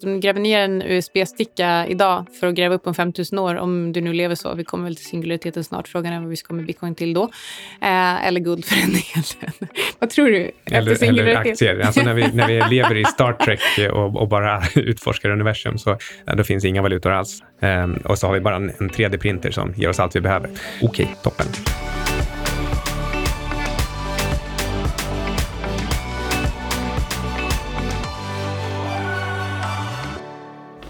[0.00, 4.00] De gräver ner en USB-sticka idag för att gräva upp om 5000 år, om du
[4.00, 4.54] nu lever så.
[4.54, 5.88] Vi kommer väl till singulariteten snart.
[5.88, 7.22] Frågan är vad vi ska med bitcoin till då.
[7.82, 9.70] Eh, eller guld för den delen.
[9.98, 10.50] vad tror du?
[10.64, 11.80] Eller, eller aktier.
[11.80, 15.98] Alltså när, vi, när vi lever i Star Trek och, och bara utforskar universum, så
[16.24, 17.42] ja, då finns inga valutor alls.
[17.60, 20.50] Eh, och så har vi bara en, en 3D-printer som ger oss allt vi behöver.
[20.82, 21.46] Okej, okay, toppen.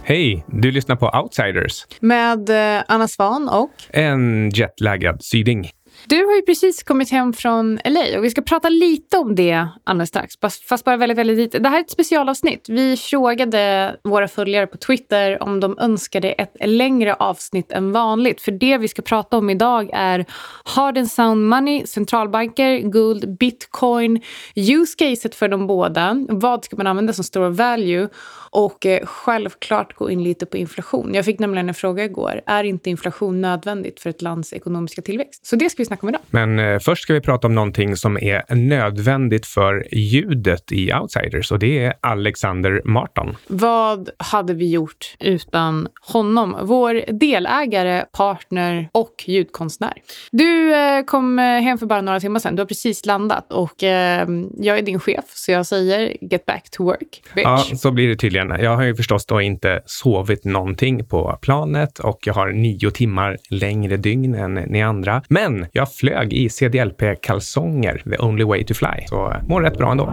[0.07, 0.45] Hej!
[0.47, 1.87] Du lyssnar på Outsiders.
[2.01, 3.71] Med eh, Anna Svan och...
[3.91, 5.71] En jetlaggad syding.
[6.07, 9.69] Du har ju precis kommit hem från LA och vi ska prata lite om det
[9.85, 10.35] alldeles strax.
[10.69, 11.59] Fast bara väldigt, väldigt lite.
[11.59, 12.69] Det här är ett specialavsnitt.
[12.69, 18.41] Vi frågade våra följare på Twitter om de önskade ett längre avsnitt än vanligt.
[18.41, 20.27] För det vi ska prata om idag är
[20.65, 24.21] hard and sound money, centralbanker, guld, bitcoin,
[24.55, 26.27] use caset för de båda.
[26.29, 28.09] Vad ska man använda som store value?
[28.51, 31.15] Och eh, självklart gå in lite på inflation.
[31.15, 32.41] Jag fick nämligen en fråga igår.
[32.47, 35.47] Är inte inflation nödvändigt för ett lands ekonomiska tillväxt?
[35.47, 36.21] Så det ska vi snacka om idag.
[36.31, 41.53] Men eh, först ska vi prata om någonting som är nödvändigt för ljudet i Outsiders
[41.53, 43.37] och det är Alexander Marton.
[43.47, 46.57] Vad hade vi gjort utan honom?
[46.63, 49.93] Vår delägare, partner och ljudkonstnär.
[50.33, 52.57] Du eh, kom eh, hem för bara några timmar sedan.
[52.57, 54.29] Du har precis landat och eh,
[54.59, 57.23] jag är din chef så jag säger get back to work.
[57.35, 57.45] Bitch.
[57.45, 58.49] Ja, så blir det tydligen.
[58.49, 63.39] Jag har ju förstås då inte sovit någonting på planet och jag har nio timmar
[63.51, 65.23] längre dygn än ni andra.
[65.29, 69.07] Men jag jag flög i CDLP-kalsonger, the only way to fly.
[69.07, 70.13] Så eh, mår rätt bra ändå.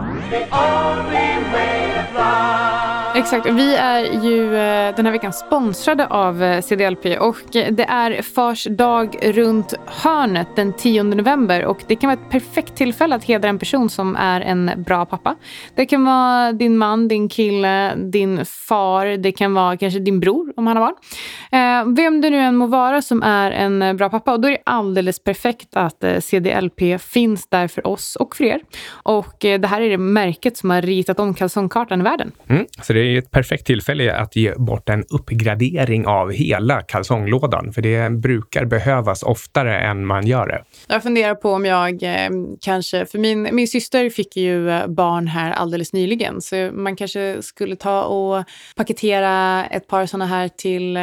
[3.14, 3.46] Exakt.
[3.46, 8.22] Vi är ju eh, den här veckan sponsrade av eh, CDLP och eh, det är
[8.22, 13.24] Fars dag runt hörnet den 10 november och det kan vara ett perfekt tillfälle att
[13.24, 15.36] hedra en person som är en bra pappa.
[15.74, 20.52] Det kan vara din man, din kille, din far, det kan vara kanske din bror
[20.56, 21.94] om han har barn.
[21.94, 24.62] Vem det nu än må vara som är en bra pappa och då är det
[24.66, 28.60] alldeles perfekt att CDLP finns där för oss och för er.
[28.90, 32.32] Och det här är det märket som har ritat om kalsongkartan i världen.
[32.48, 37.72] Mm, så det är ett perfekt tillfälle att ge bort en uppgradering av hela kalsonglådan,
[37.72, 40.64] för det brukar behövas oftare än man gör det.
[40.88, 42.30] Jag funderar på om jag eh,
[42.60, 47.42] kanske, för min, min syster fick ju eh, barn här alldeles nyligen, så man kanske
[47.42, 48.44] skulle ta och
[48.76, 51.02] paketera ett par sådana här till eh,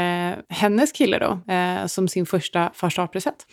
[0.50, 3.46] hennes kille då, eh, som sin första första present.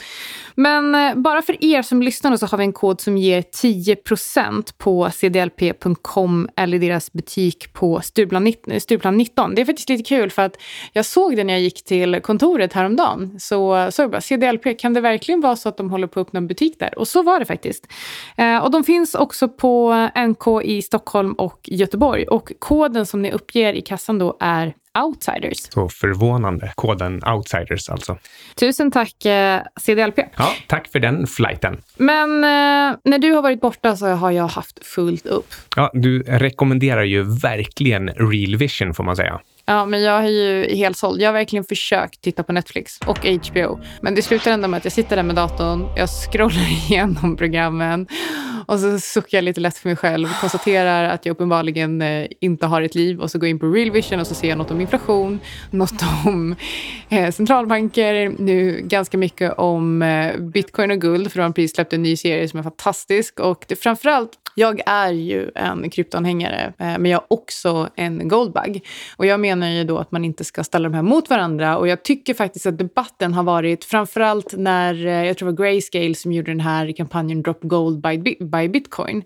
[0.54, 4.74] Men eh, bara för er som lyssnar så har vi en kod som ger 10%
[4.78, 8.35] på cdlp.com eller deras butik på Stureplan
[8.80, 9.54] Stureplan 19.
[9.54, 10.56] Det är faktiskt lite kul för att
[10.92, 13.40] jag såg det när jag gick till kontoret häromdagen.
[13.40, 16.26] Så såg jag bara, CDLP, kan det verkligen vara så att de håller på att
[16.26, 16.98] öppna en butik där?
[16.98, 17.86] Och så var det faktiskt.
[18.36, 22.26] Eh, och de finns också på NK i Stockholm och Göteborg.
[22.26, 24.74] Och koden som ni uppger i kassan då är
[25.04, 25.72] outsiders.
[25.72, 26.72] Så förvånande.
[26.74, 28.18] Koden outsiders alltså.
[28.54, 30.18] Tusen tack eh, CDLP.
[30.36, 31.76] Ja, tack för den flighten.
[31.96, 35.54] Men eh, när du har varit borta så har jag haft fullt upp.
[35.76, 39.40] Ja, du rekommenderar ju verkligen Real Vision får man säga.
[39.68, 41.20] Ja, men jag är ju helt såld.
[41.20, 43.80] Jag har verkligen försökt titta på Netflix och HBO.
[44.00, 48.06] Men det slutar ändå med att jag sitter där med datorn, jag scrollar igenom programmen
[48.66, 52.66] och så suckar jag lite lätt för mig själv, konstaterar att jag uppenbarligen eh, inte
[52.66, 53.20] har ett liv.
[53.20, 55.40] Och så går jag in på Real Vision och så ser jag något om inflation,
[55.70, 56.56] något om
[57.08, 61.32] eh, centralbanker, nu ganska mycket om eh, bitcoin och guld.
[61.32, 63.40] För de har precis släppt en ny serie som är fantastisk.
[63.40, 68.84] Och det framförallt jag är ju en kryptoanhängare, eh, men jag är också en goldbug.
[69.16, 71.76] Och jag menar ju då att man inte ska ställa de här mot varandra.
[71.78, 75.64] Och jag tycker faktiskt att debatten har varit, framförallt när, eh, jag tror det var
[75.64, 79.22] Grayscale som gjorde den här kampanjen Drop Gold by, by Bitcoin.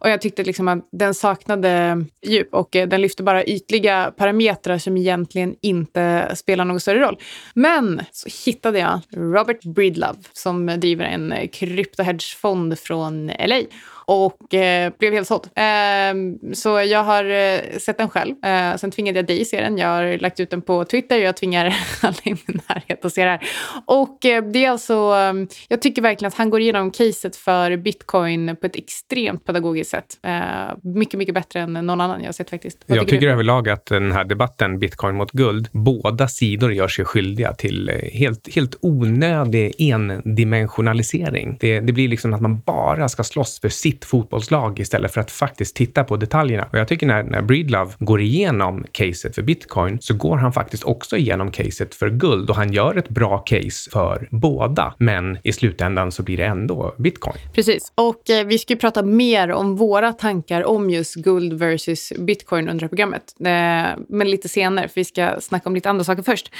[0.00, 4.78] Och jag tyckte liksom att den saknade djup och eh, den lyfte bara ytliga parametrar
[4.78, 7.18] som egentligen inte spelar någon större roll.
[7.54, 13.62] Men så hittade jag Robert Breedlove som driver en kryptohedgefond från LA
[14.04, 15.48] och eh, blev helt såld.
[15.54, 18.44] Eh, så jag har eh, sett den själv.
[18.44, 19.78] Eh, sen tvingade jag dig se den.
[19.78, 21.18] Jag har lagt ut den på Twitter.
[21.18, 23.48] Jag tvingar alla i min närhet att se det här.
[23.86, 27.76] Och eh, det är alltså, ehm, jag tycker verkligen att han går igenom caset för
[27.76, 30.18] bitcoin på ett extremt pedagogiskt sätt.
[30.22, 30.32] Eh,
[30.82, 32.78] mycket, mycket bättre än någon annan jag har sett faktiskt.
[32.86, 36.88] Vad jag tycker, tycker överlag att den här debatten bitcoin mot guld, båda sidor gör
[36.88, 41.56] sig skyldiga till helt, helt onödig endimensionalisering.
[41.60, 45.20] Det, det blir liksom att man bara ska slåss för sitt sitt fotbollslag istället för
[45.20, 46.68] att faktiskt titta på detaljerna.
[46.72, 50.84] Och jag tycker när, när Breedlove går igenom caset för bitcoin så går han faktiskt
[50.84, 54.94] också igenom caset för guld och han gör ett bra case för båda.
[54.98, 57.36] Men i slutändan så blir det ändå bitcoin.
[57.54, 57.92] Precis.
[57.94, 62.68] Och eh, vi ska ju prata mer om våra tankar om just guld versus bitcoin
[62.68, 63.22] under programmet.
[63.40, 63.46] Eh,
[64.08, 66.52] men lite senare, för vi ska snacka om lite andra saker först.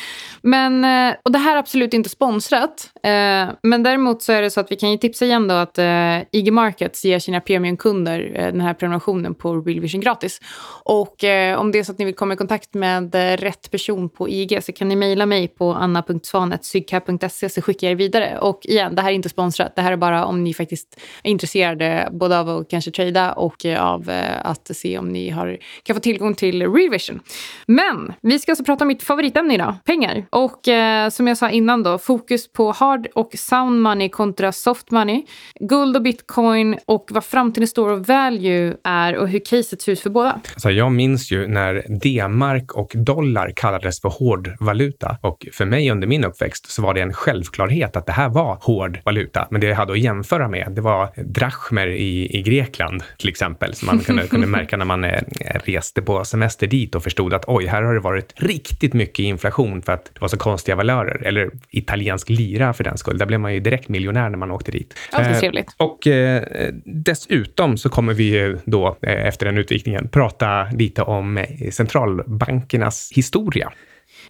[0.43, 2.91] Men, eh, och det här är absolut inte sponsrat.
[3.03, 5.79] Eh, men däremot så är det så att vi kan ju tipsa igen då att
[5.79, 10.41] eh, IG Markets ger sina premiumkunder eh, den här prenumerationen på Real Vision gratis.
[10.85, 13.71] Och eh, om det är så att ni vill komma i kontakt med eh, rätt
[13.71, 18.39] person på IG så kan ni mejla mig på anna.svanet.sygcap.se så skickar jag er vidare.
[18.39, 19.77] Och igen, det här är inte sponsrat.
[19.77, 23.67] Det här är bara om ni faktiskt är intresserade både av att kanske trada och
[23.67, 24.11] eh, av
[24.43, 27.21] att se om ni har, kan få tillgång till Real Vision.
[27.67, 30.27] Men vi ska alltså prata om mitt favoritämne idag, pengar.
[30.31, 34.91] Och eh, som jag sa innan då, fokus på hard och sound money kontra soft
[34.91, 35.25] money.
[35.61, 40.01] Guld och bitcoin och vad framtiden står och value är och hur caset ser ut
[40.01, 40.41] för båda.
[40.55, 46.07] Alltså jag minns ju när D-mark och dollar kallades för hårdvaluta och för mig under
[46.07, 49.49] min uppväxt så var det en självklarhet att det här var hård valuta.
[49.51, 53.75] Men det jag hade att jämföra med, det var drachmer i, i Grekland till exempel,
[53.75, 55.23] som man kunde, kunde märka när man eh,
[55.65, 59.83] reste på semester dit och förstod att oj, här har det varit riktigt mycket inflation
[59.83, 61.23] för att det var så konstiga valörer.
[61.27, 63.19] Eller italiensk lira för den skull.
[63.19, 64.95] Där blev man ju direkt miljonär när man åkte dit.
[65.11, 65.69] Alltid trevligt.
[65.79, 66.43] Eh, och eh,
[67.05, 73.13] dessutom så kommer vi ju då eh, efter den utvikningen prata lite om eh, centralbankernas
[73.15, 73.73] historia.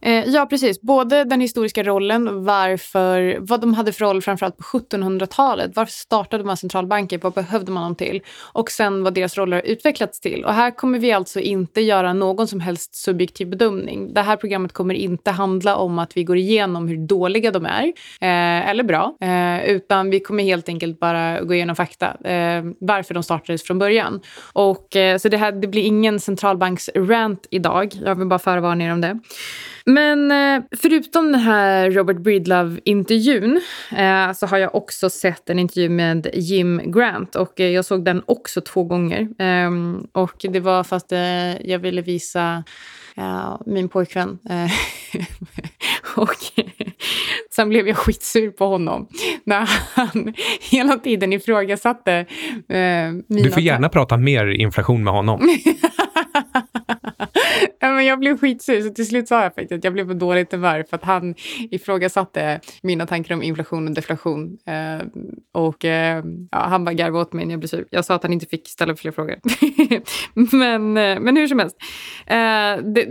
[0.02, 0.80] Eh, ja, precis.
[0.80, 5.70] Både den historiska rollen, varför, vad de hade för roll framförallt på 1700-talet.
[5.74, 7.18] Varför startade man centralbanker?
[7.18, 8.20] Vad behövde man dem till?
[8.52, 10.44] Och sen vad deras roller har utvecklats till.
[10.44, 14.14] Och här kommer vi alltså inte göra någon som helst subjektiv bedömning.
[14.14, 17.84] Det här programmet kommer inte handla om att vi går igenom hur dåliga de är,
[18.20, 22.06] eh, eller bra, eh, utan vi kommer helt enkelt bara gå igenom fakta.
[22.06, 24.20] Eh, varför de startades från början.
[24.52, 27.92] Och, eh, så det, här, det blir ingen centralbanks-rant idag.
[28.04, 29.18] Jag vill bara förvarna er om det.
[29.84, 33.60] Men eh, förutom den här Robert Breedlove-intervjun
[33.96, 38.04] eh, så har jag också sett en intervju med Jim Grant och eh, jag såg
[38.04, 39.28] den också två gånger.
[39.38, 41.12] Ehm, och det var för att
[41.64, 42.64] jag ville visa
[43.66, 44.38] min pojkvän.
[46.16, 46.36] Och
[47.50, 49.08] sen blev jag skitsur på honom
[49.44, 50.34] när han
[50.70, 52.26] hela tiden ifrågasatte eh,
[52.68, 53.22] mina...
[53.28, 55.40] Du får gärna prata mer inflation med honom.
[57.80, 60.14] ja, men jag blev skitsur, så till slut sa jag faktiskt att jag blev på
[60.14, 61.34] dåligt humör för att han
[61.70, 64.58] ifrågasatte mina tankar om inflation och deflation.
[64.66, 65.06] Eh,
[65.52, 67.86] och eh, ja, han bara garvade åt mig när jag blev sur.
[67.90, 69.36] Jag sa att han inte fick ställa fler frågor.
[70.56, 71.76] men, eh, men hur som helst.
[72.26, 73.06] Eh, det,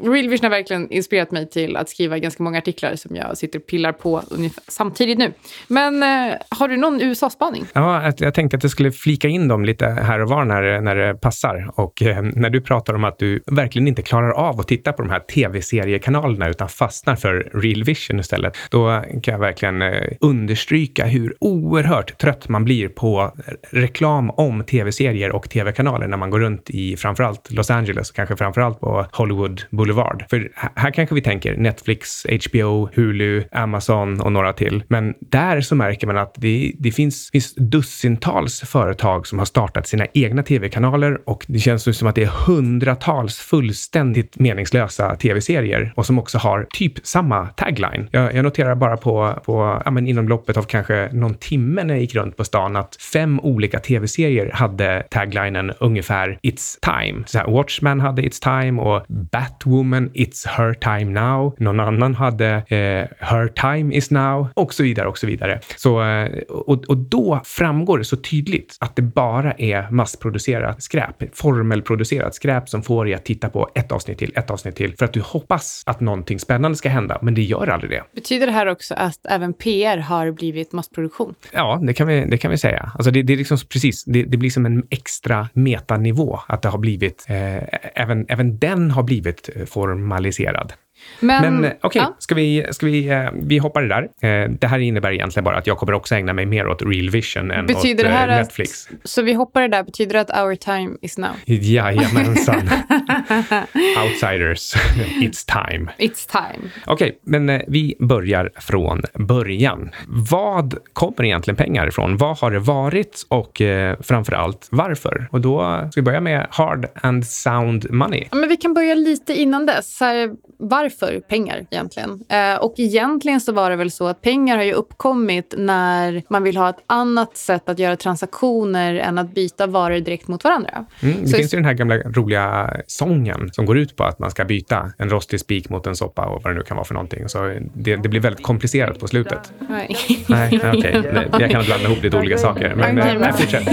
[0.00, 3.58] Real Vision har verkligen inspirerat mig till att skriva ganska många artiklar som jag sitter
[3.58, 5.32] och pillar på ungefär samtidigt nu.
[5.68, 7.64] Men eh, har du någon USA-spaning?
[7.72, 10.96] Ja, jag tänkte att jag skulle flika in dem lite här och var när, när
[10.96, 11.70] det passar.
[11.74, 14.92] Och eh, när du pratar om att du verkligen inte inte klarar av att titta
[14.92, 20.12] på de här tv-seriekanalerna utan fastnar för Real Vision istället, då kan jag verkligen eh,
[20.20, 23.32] understryka hur oerhört trött man blir på
[23.70, 28.36] reklam om tv-serier och tv-kanaler när man går runt i framförallt Los Angeles och kanske
[28.36, 30.24] framförallt på Hollywood Boulevard.
[30.30, 34.84] För här kanske vi tänker Netflix, HBO, Hulu, Amazon och några till.
[34.88, 39.86] Men där så märker man att det, det finns, finns dussintals företag som har startat
[39.86, 43.38] sina egna tv-kanaler och det känns som att det är hundratals
[43.86, 48.08] fullständigt meningslösa tv-serier och som också har typ samma tagline.
[48.10, 51.94] Jag, jag noterar bara på, på ja, men inom loppet av kanske någon timme när
[51.94, 57.24] jag gick runt på stan att fem olika tv-serier hade taglinen ungefär It's time.
[57.26, 61.54] Så här, Watchman hade It's time och Batwoman It's her time now.
[61.58, 65.60] Någon annan hade eh, Her time is now och så vidare och så vidare.
[65.76, 71.36] Så, eh, och, och då framgår det så tydligt att det bara är massproducerat skräp,
[71.36, 75.04] formelproducerat skräp som får dig att titta på ett avsnitt till, ett avsnitt till för
[75.04, 78.02] att du hoppas att någonting spännande ska hända, men det gör aldrig det.
[78.14, 81.34] Betyder det här också att även PR har blivit massproduktion?
[81.52, 82.92] Ja, det kan vi, det kan vi säga.
[82.94, 86.68] Alltså det, det är liksom precis, det, det blir som en extra metanivå att det
[86.68, 90.72] har blivit, eh, även, även den har blivit eh, formaliserad.
[91.20, 92.16] Men, Men okej, okay, ja.
[92.18, 94.48] ska, vi, ska vi, uh, vi hoppar det där.
[94.58, 97.50] Det här innebär egentligen bara att jag kommer också ägna mig mer åt Real Vision
[97.50, 98.88] än betyder åt uh, Netflix.
[98.90, 101.30] Att, så vi hoppar det där, betyder det att our time is now?
[101.44, 102.70] Jajamensan.
[104.04, 104.74] Outsiders,
[105.20, 105.90] it's time.
[105.98, 106.70] It's time.
[106.86, 109.90] Okej, okay, men eh, vi börjar från början.
[110.30, 112.16] Vad kommer egentligen pengar ifrån?
[112.16, 115.28] Vad har det varit och eh, framför allt varför?
[115.30, 118.28] Och då ska vi börja med hard and sound money.
[118.30, 120.00] men vi kan börja lite innan dess.
[120.00, 122.24] Här, varför pengar egentligen?
[122.28, 126.42] Eh, och egentligen så var det väl så att pengar har ju uppkommit när man
[126.42, 130.84] vill ha ett annat sätt att göra transaktioner än att byta varor direkt mot varandra.
[131.00, 133.15] Mm, det så finns ju den här gamla roliga sången
[133.52, 136.42] som går ut på att man ska byta en rostig spik mot en soppa och
[136.42, 137.28] vad det nu kan vara för någonting.
[137.28, 139.52] Så det, det blir väldigt komplicerat på slutet.
[139.68, 139.96] Nej.
[140.28, 140.98] Nej, okej.
[140.98, 141.26] Okay.
[141.40, 142.74] Jag kan blanda ihop lite olika saker.
[142.74, 143.32] Men men...
[143.32, 143.68] fortsätt.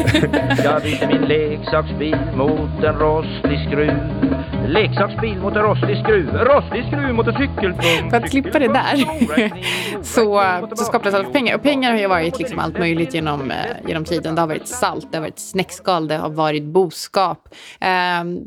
[0.63, 4.42] Jag byter min leksaksbil mot en rostig skruv.
[4.67, 6.29] Leksaksbil mot en rostig skruv.
[6.29, 8.09] Rostig skruv mot en cykelpump.
[8.09, 8.97] För att slippa det där
[10.03, 10.43] så,
[10.75, 11.55] så skapas alltså pengar.
[11.55, 14.35] Och pengar har ju varit liksom allt möjligt genom, eh, genom tiden.
[14.35, 17.55] Det har varit salt, det har varit snäckskal, det har varit boskap.
[17.81, 17.89] Eh,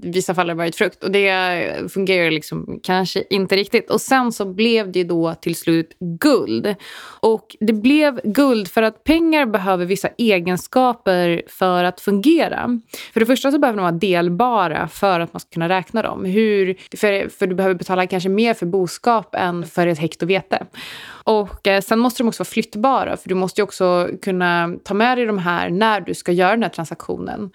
[0.03, 1.05] I vissa fall har det varit frukt.
[1.05, 3.91] Och det fungerar liksom kanske inte riktigt.
[3.91, 6.75] Och sen så blev det då till slut guld.
[7.21, 12.81] Och det blev guld för att pengar behöver vissa egenskaper för att fungera.
[13.13, 16.25] För det första så behöver de vara delbara för att man ska kunna räkna dem.
[16.25, 20.67] Hur, för, för du behöver betala kanske mer för boskap än för ett hekto vete.
[21.09, 25.19] Och eh, sen måste de också vara flyttbara för du måste också kunna ta med
[25.19, 27.51] dig de här när du ska göra den här transaktionen.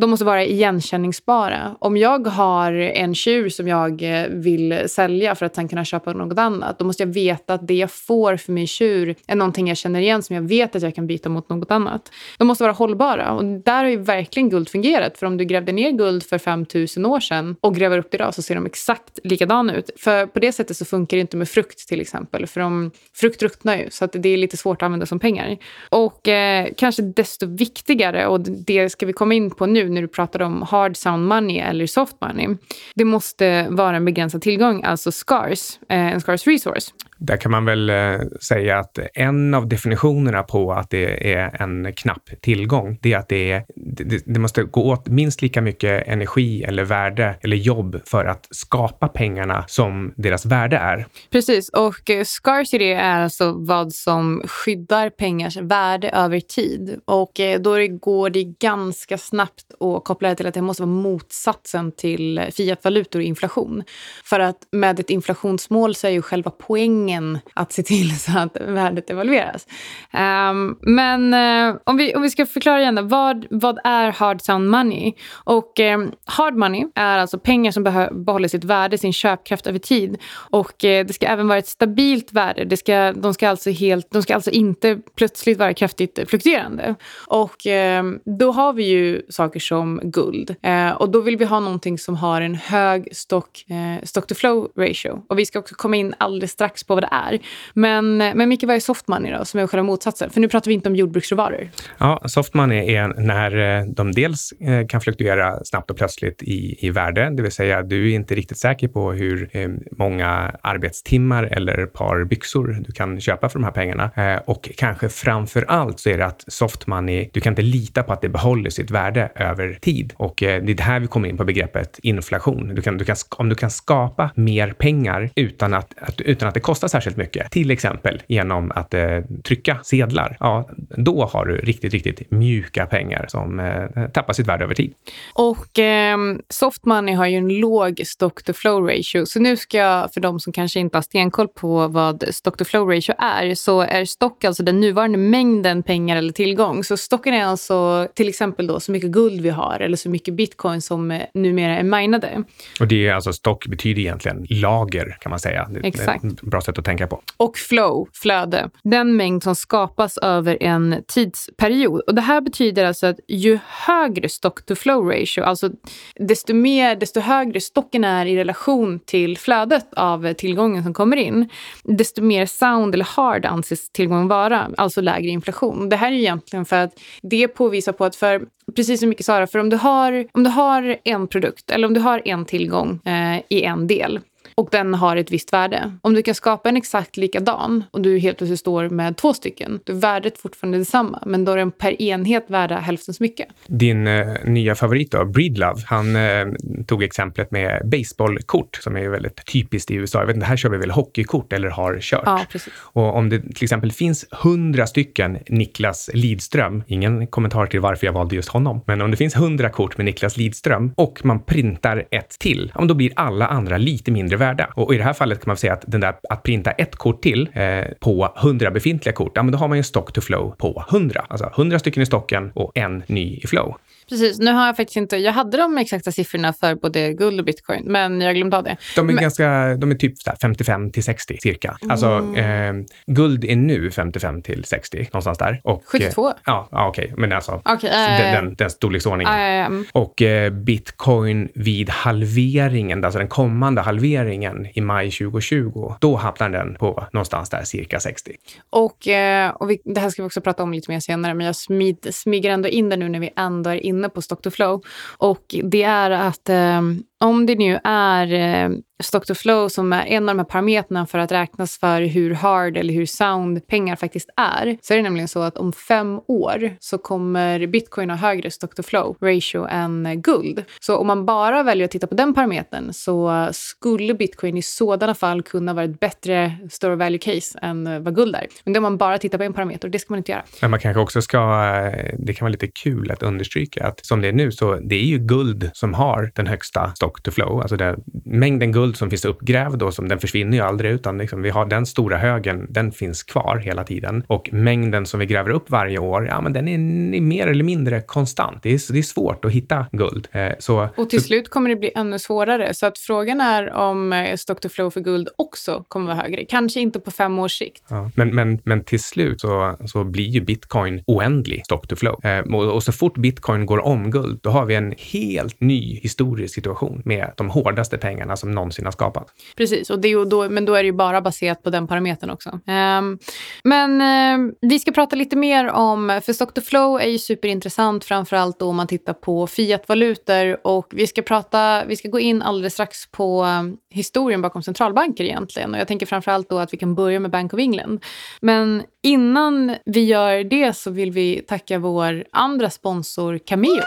[0.00, 1.76] De måste vara igenkänningsbara.
[1.78, 6.12] Om jag har en tjur som jag eh, vill sälja för att sen kunna köpa
[6.12, 9.68] något annat, då måste jag veta att det jag får för min tjur är någonting
[9.68, 12.12] jag känner igen som jag vet att jag kan byta mot något annat.
[12.38, 15.18] De måste vara hållbara och där har ju verkligen guld fungerat.
[15.18, 18.34] För om du grävde ner guld för 5000 år sedan och gräver upp det idag
[18.34, 19.90] så ser de exakt likadana ut.
[19.96, 22.46] För på det sättet så funkar det inte med frukt till exempel.
[22.46, 25.56] För de, frukt ruttnar ju så att det är lite svårt att använda som pengar.
[25.88, 30.08] Och eh, kanske desto viktigare, och det ska vi komma in på nu när du
[30.08, 32.56] pratar om hard sound money eller soft money.
[32.94, 36.92] Det måste vara en begränsad tillgång, alltså scarce, eh, en scarce resource.
[37.18, 41.92] Där kan man väl eh, säga att en av definitionerna på att det är en
[41.92, 46.08] knapp tillgång, det är att det, är, det, det, måste gå åt minst lika mycket
[46.08, 51.06] energi eller värde eller jobb för att skapa pengarna som deras värde är.
[51.30, 57.00] Precis, och scarcity är alltså vad som skyddar pengars värde över tid.
[57.04, 60.92] Och eh, då går det ganska snabbt och kopplar det till att det måste vara
[60.92, 63.82] motsatsen till fiatvalutor och inflation.
[64.24, 68.56] För att med ett inflationsmål så är ju själva poängen att se till så att
[68.60, 69.66] värdet evalueras.
[70.12, 74.12] Um, ehm, men uh, om, vi, om vi ska förklara igen, då, vad, vad är
[74.12, 75.12] hard sound money?
[75.32, 77.82] Och um, hard money är alltså pengar som
[78.24, 80.18] behåller sitt värde, sin köpkraft över tid.
[80.32, 82.64] Och uh, det ska även vara ett stabilt värde.
[82.64, 86.94] Det ska, de, ska alltså helt, de ska alltså inte plötsligt vara kraftigt fluktuerande.
[87.26, 90.56] Och ehm, då har vi ju saker som guld.
[90.62, 94.34] Eh, och då vill vi ha någonting som har en hög stock, eh, stock to
[94.34, 95.22] flow ratio.
[95.28, 97.38] Och vi ska också komma in alldeles strax på vad det är.
[97.74, 100.30] Men, eh, men Micke, vad är soft money då, som är själva motsatsen?
[100.30, 101.68] För nu pratar vi inte om jordbruksråvaror.
[101.98, 104.52] Ja, soft money är när de dels
[104.88, 108.58] kan fluktuera snabbt och plötsligt i, i värde, det vill säga du är inte riktigt
[108.58, 109.50] säker på hur
[109.98, 114.10] många arbetstimmar eller par byxor du kan köpa för de här pengarna.
[114.46, 118.12] Och kanske framför allt så är det att soft money, du kan inte lita på
[118.12, 120.12] att det behåller sitt värde över tid.
[120.16, 122.74] Och eh, det är här vi kommer in på begreppet inflation.
[122.74, 126.54] Du kan, du kan, om du kan skapa mer pengar utan att, att, utan att
[126.54, 131.56] det kostar särskilt mycket, till exempel genom att eh, trycka sedlar, ja, då har du
[131.56, 134.94] riktigt, riktigt mjuka pengar som eh, tappar sitt värde över tid.
[135.34, 139.26] Och eh, soft money har ju en låg stock to flow ratio.
[139.26, 142.64] Så nu ska jag, för de som kanske inte har stenkoll på vad stock to
[142.64, 146.84] flow ratio är, så är stock alltså den nuvarande mängden pengar eller tillgång.
[146.84, 150.34] Så stocken är alltså till exempel då så mycket guld vi har eller så mycket
[150.34, 152.42] bitcoin som eh, numera är minade.
[152.80, 155.70] Och det är alltså stock betyder egentligen lager kan man säga.
[155.82, 156.42] Exakt.
[156.42, 157.22] Bra sätt att tänka på.
[157.36, 158.70] Och flow, flöde.
[158.82, 162.00] Den mängd som skapas över en tidsperiod.
[162.00, 165.70] Och det här betyder alltså att ju högre stock to flow ratio, alltså
[166.14, 171.48] desto, mer, desto högre stocken är i relation till flödet av tillgången som kommer in,
[171.84, 175.88] desto mer sound eller hard anses tillgången vara, alltså lägre inflation.
[175.88, 176.92] Det här är egentligen för att
[177.22, 178.42] det påvisar på att för
[178.76, 181.94] precis som Micke sa, för om du har, om du har en produkt eller om
[181.94, 184.20] du har en tillgång eh, i en del
[184.60, 185.92] och den har ett visst värde.
[186.02, 189.80] Om du kan skapa en exakt likadan och du helt plötsligt står med två stycken,
[189.84, 193.48] då är värdet fortfarande detsamma, men då är den per enhet värda hälften så mycket.
[193.66, 196.46] Din eh, nya favorit då, Breedlove, han eh,
[196.86, 200.18] tog exemplet med baseballkort som är ju väldigt typiskt i USA.
[200.18, 202.22] Jag vet inte, här kör vi väl hockeykort eller har kört.
[202.26, 202.72] Ja, precis.
[202.76, 208.12] Och om det till exempel finns hundra stycken Niklas Lidström, ingen kommentar till varför jag
[208.12, 212.04] valde just honom, men om det finns hundra kort med Niklas Lidström och man printar
[212.10, 214.49] ett till, då blir alla andra lite mindre värda.
[214.74, 217.22] Och i det här fallet kan man säga att den där, att printa ett kort
[217.22, 220.54] till eh, på hundra befintliga kort, ja, men då har man ju stock to flow
[220.58, 221.26] på hundra.
[221.28, 223.74] Alltså hundra stycken i stocken och en ny i flow.
[224.10, 227.46] Precis, nu har jag faktiskt inte, jag hade de exakta siffrorna för både guld och
[227.46, 228.76] bitcoin, men jag glömde av det.
[228.96, 231.78] De är, Men- ganska, de är typ så här 55 till 60 cirka.
[231.88, 232.78] Alltså, Mm.
[232.80, 235.60] eh, guld är nu 55 till 60, någonstans där.
[235.64, 236.28] Och, 72?
[236.28, 237.12] Eh, ja, ja okej.
[237.16, 239.34] Men alltså, så äh, den, den, den storleksordningen.
[239.80, 239.82] äh.
[239.92, 246.74] Och eh, bitcoin vid halveringen, alltså den kommande halveringen i maj 2020, då hamnar den
[246.74, 248.32] på någonstans där cirka 60.
[248.70, 251.46] Och, eh, och vi, det här ska vi också prata om lite mer senare, men
[251.46, 254.50] jag smid, smyger ändå in det nu när vi ändå är inne på Stock to
[254.50, 254.82] Flow.
[255.18, 256.80] Och det är att eh,
[257.24, 258.70] om det nu är eh,
[259.02, 262.34] Stock to Flow som är en av de här parametrarna för att räknas för hur
[262.34, 266.20] hard eller hur sound pengar faktiskt är, så är det nämligen så att om fem
[266.26, 270.64] år så kommer bitcoin ha högre Stock to Flow ratio än guld.
[270.80, 275.14] Så om man bara väljer att titta på den parametern så skulle bitcoin i sådana
[275.14, 278.46] fall kunna vara ett bättre store value case än vad guld är.
[278.64, 280.32] Men det är om man bara tittar på en parameter och det ska man inte
[280.32, 280.44] göra.
[280.60, 284.20] Men man kanske också ska, eh, det kan vara lite kul att understryka att som
[284.20, 287.60] det är nu så det är ju guld som har den högsta stock to flow.
[287.60, 291.42] Alltså det, mängden guld som finns uppgrävd och som den försvinner ju aldrig utan liksom
[291.42, 294.24] vi har den stora högen, den finns kvar hela tiden.
[294.26, 296.74] Och mängden som vi gräver upp varje år, ja men den är,
[297.16, 298.62] är mer eller mindre konstant.
[298.62, 300.28] Det är, det är svårt att hitta guld.
[300.32, 302.74] Eh, så, Och till så, slut kommer det bli ännu svårare.
[302.74, 306.44] Så att frågan är om eh, stock to flow för guld också kommer vara högre.
[306.44, 307.84] Kanske inte på fem års sikt.
[307.88, 312.24] Ja, men, men, men till slut så, så blir ju bitcoin oändlig stock to flow.
[312.24, 316.00] Eh, och, och så fort bitcoin går om guld, då har vi en helt ny
[316.02, 319.32] historisk situation med de hårdaste pengarna som någonsin har skapats.
[319.56, 322.30] Precis, och det är då, men då är det ju bara baserat på den parametern
[322.30, 322.50] också.
[322.50, 323.18] Um,
[323.64, 328.04] men ehm, vi ska prata lite mer om, för stock to flow är ju superintressant,
[328.04, 330.66] framförallt då om man tittar på fiatvalutor.
[330.66, 335.24] Och vi ska, prata, vi ska gå in alldeles strax på ehm, historien bakom centralbanker
[335.24, 335.74] egentligen.
[335.74, 338.04] Och jag tänker framförallt då att vi kan börja med Bank of England.
[338.40, 343.82] Men innan vi gör det så vill vi tacka vår andra sponsor Cameo.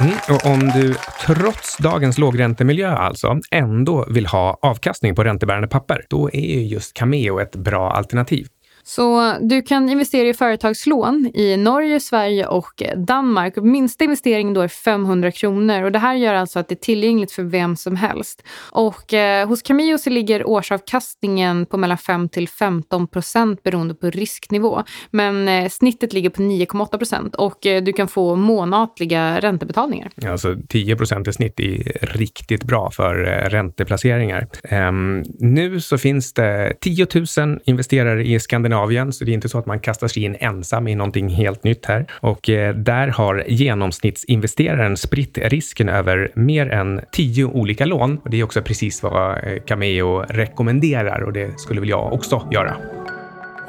[0.00, 0.94] Mm, och om du
[1.26, 6.94] trots dagens lågräntemiljö alltså ändå vill ha avkastning på räntebärande papper, då är ju just
[6.94, 8.46] Cameo ett bra alternativ.
[8.90, 13.56] Så du kan investera i företagslån i Norge, Sverige och eh, Danmark.
[13.56, 17.32] Minsta investering då är 500 kronor och det här gör alltså att det är tillgängligt
[17.32, 18.42] för vem som helst.
[18.70, 24.10] Och eh, hos Camio så ligger årsavkastningen på mellan 5 till 15 procent beroende på
[24.10, 24.82] risknivå.
[25.10, 30.10] Men eh, snittet ligger på 9,8 procent och eh, du kan få månatliga räntebetalningar.
[30.26, 34.48] Alltså 10 procent i snitt är riktigt bra för eh, ränteplaceringar.
[34.64, 37.06] Ehm, nu så finns det 10
[37.38, 38.79] 000 investerare i Skandinavien,
[39.12, 41.86] så det är inte så att man kastar sig in ensam i någonting helt nytt
[41.86, 42.06] här.
[42.12, 48.18] Och eh, där har genomsnittsinvesteraren spritt risken över mer än tio olika lån.
[48.18, 52.48] Och det är också precis vad eh, Cameo rekommenderar och det skulle väl jag också
[52.52, 52.76] göra.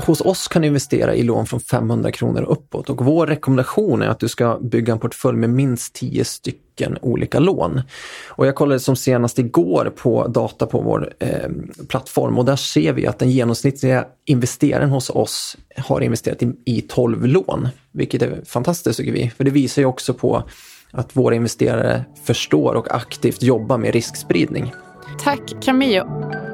[0.06, 4.02] Hos oss kan du investera i lån från 500 kronor och uppåt och vår rekommendation
[4.02, 7.82] är att du ska bygga en portfölj med minst 10 stycken olika lån.
[8.28, 11.50] Och jag kollade som senast igår på data på vår eh,
[11.88, 16.82] plattform och där ser vi att den genomsnittliga investeraren hos oss har investerat i, i
[16.82, 19.30] 12 lån, vilket är fantastiskt tycker vi.
[19.30, 20.44] För det visar ju också på
[20.92, 24.74] att våra investerare förstår och aktivt jobbar med riskspridning.
[25.24, 26.51] Tack Camillo.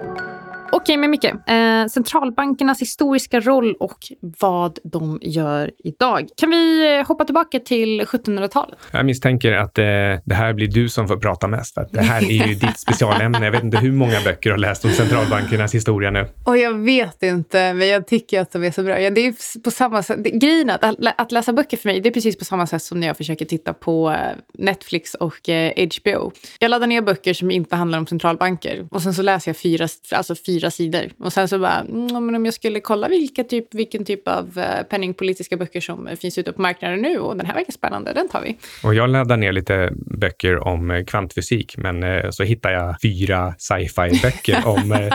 [0.77, 1.23] Okej, men Micke.
[1.25, 3.97] Eh, centralbankernas historiska roll och
[4.39, 6.27] vad de gör idag.
[6.37, 8.79] Kan vi eh, hoppa tillbaka till 1700-talet?
[8.91, 9.83] Jag misstänker att eh,
[10.25, 12.79] det här blir du som får prata mest, för att det här är ju ditt
[12.79, 13.45] specialämne.
[13.45, 16.27] Jag vet inte hur många böcker du har läst om centralbankernas historia nu.
[16.45, 19.01] Och jag vet inte, men jag tycker att de är så bra.
[19.01, 20.23] Ja, det är på samma sätt.
[20.23, 20.83] det- Grejen att,
[21.17, 23.45] att läsa böcker för mig, det är precis på samma sätt som när jag försöker
[23.45, 24.17] titta på eh,
[24.53, 26.31] Netflix och eh, HBO.
[26.59, 29.87] Jag laddar ner böcker som inte handlar om centralbanker och sen så läser jag fyra,
[30.11, 31.09] alltså fyra sidor.
[31.19, 34.83] Och sen så bara, mm, om jag skulle kolla vilka typ, vilken typ av eh,
[34.83, 38.41] penningpolitiska böcker som finns ute på marknaden nu och den här verkar spännande, den tar
[38.41, 38.57] vi.
[38.83, 43.53] Och jag laddar ner lite böcker om eh, kvantfysik, men eh, så hittar jag fyra
[43.57, 45.13] sci-fi-böcker om eh,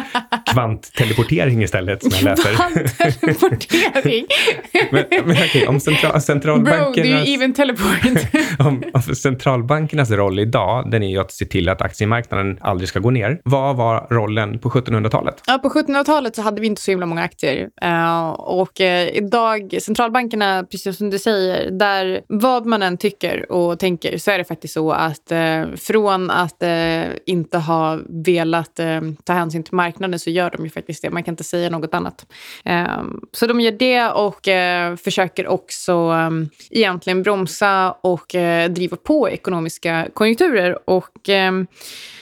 [0.52, 2.54] kvantteleportering istället som jag läser.
[2.54, 4.26] Kvantteleportering.
[4.90, 7.28] men, men okej, om central, Bro, do centralbankernas...
[7.28, 8.58] you even teleport?
[8.58, 12.98] om, om centralbankernas roll idag, den är ju att se till att aktiemarknaden aldrig ska
[12.98, 13.40] gå ner.
[13.44, 15.42] Vad var rollen på 1700-talet?
[15.46, 17.68] Ja, på 1700-talet så hade vi inte så himla många aktier.
[17.82, 23.78] Eh, och eh, idag, centralbankerna, precis som du säger, där vad man än tycker och
[23.78, 26.62] tänker så är det faktiskt så att eh, från att
[27.26, 28.80] inte ha velat
[29.24, 31.10] ta hänsyn till marknaden så gör gör de ju faktiskt det.
[31.10, 32.26] Man kan inte säga något annat.
[32.64, 33.02] Eh,
[33.32, 36.30] så de gör det och eh, försöker också eh,
[36.70, 40.90] egentligen bromsa och eh, driva på ekonomiska konjunkturer.
[40.90, 41.52] Och eh,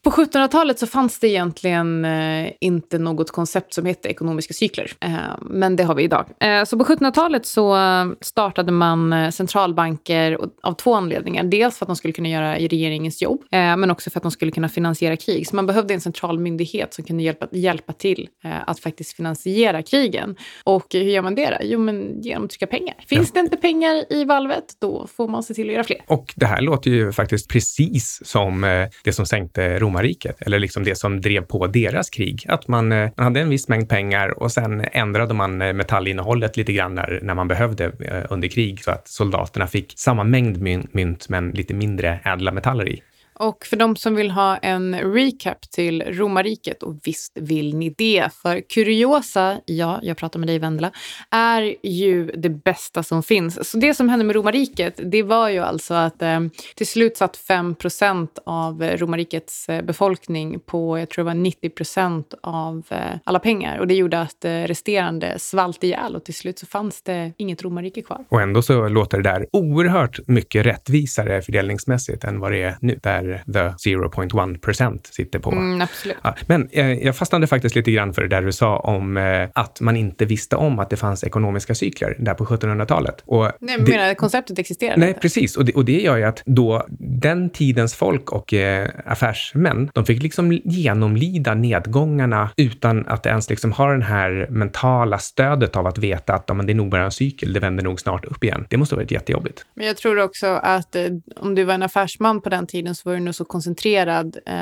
[0.02, 4.92] på 1700-talet så fanns det egentligen eh, inte något koncept som hette ekonomiska cykler.
[5.00, 6.26] Eh, men det har vi idag.
[6.40, 7.76] Eh, så på 1700-talet så
[8.20, 11.44] startade man eh, centralbanker av två anledningar.
[11.44, 14.32] Dels för att de skulle kunna göra regeringens jobb, eh, men också för att de
[14.32, 15.48] skulle kunna finansiera krig.
[15.48, 19.82] Så man behövde en central myndighet som kunde hjälpa, hjälpa till eh, att faktiskt finansiera
[19.82, 20.36] krigen.
[20.64, 21.56] Och hur gör man det då?
[21.60, 22.94] Jo, men genom att trycka pengar.
[23.06, 25.98] Finns det inte pengar i valvet, då får man se till att göra fler.
[26.06, 30.84] Och det här låter ju faktiskt precis som eh, det som sänkte romarriket, eller liksom
[30.84, 32.44] det som drev på deras krig.
[32.48, 36.56] Att man, eh, man hade en viss mängd pengar och sen ändrade man eh, metallinnehållet
[36.56, 40.56] lite grann när, när man behövde eh, under krig så att soldaterna fick samma mängd
[40.56, 43.02] myn- mynt men lite mindre ädla metaller i.
[43.40, 48.28] Och för de som vill ha en recap till romarriket, och visst vill ni det,
[48.42, 50.90] för kuriosa, ja, jag pratar med dig Vendela,
[51.30, 53.70] är ju det bästa som finns.
[53.70, 56.40] Så det som hände med romarriket, det var ju alltså att eh,
[56.76, 62.82] till slut satt 5% av romarrikets eh, befolkning på, jag tror det var 90% av
[62.90, 63.78] eh, alla pengar.
[63.78, 67.62] Och det gjorde att eh, resterande svalt ihjäl och till slut så fanns det inget
[67.62, 68.24] romarrike kvar.
[68.28, 72.98] Och ändå så låter det där oerhört mycket rättvisare fördelningsmässigt än vad det är nu,
[73.02, 75.50] där the 0.1 procent sitter på.
[75.52, 76.16] Mm, absolut.
[76.22, 79.48] Ja, men eh, jag fastnade faktiskt lite grann för det där du sa om eh,
[79.54, 83.22] att man inte visste om att det fanns ekonomiska cykler där på 1700-talet.
[83.26, 85.20] Och Nej, jag det- menar, konceptet existerar Nej, inte.
[85.20, 85.56] precis.
[85.56, 90.04] Och det, och det gör ju att då den tidens folk och eh, affärsmän, de
[90.06, 95.98] fick liksom genomlida nedgångarna utan att ens liksom ha den här mentala stödet av att
[95.98, 98.44] veta att ja, men det är nog bara en cykel, det vänder nog snart upp
[98.44, 98.66] igen.
[98.70, 99.64] Det måste ha varit jättejobbigt.
[99.74, 101.02] Men jag tror också att eh,
[101.36, 104.54] om du var en affärsman på den tiden så var du nog så koncentrerad eh,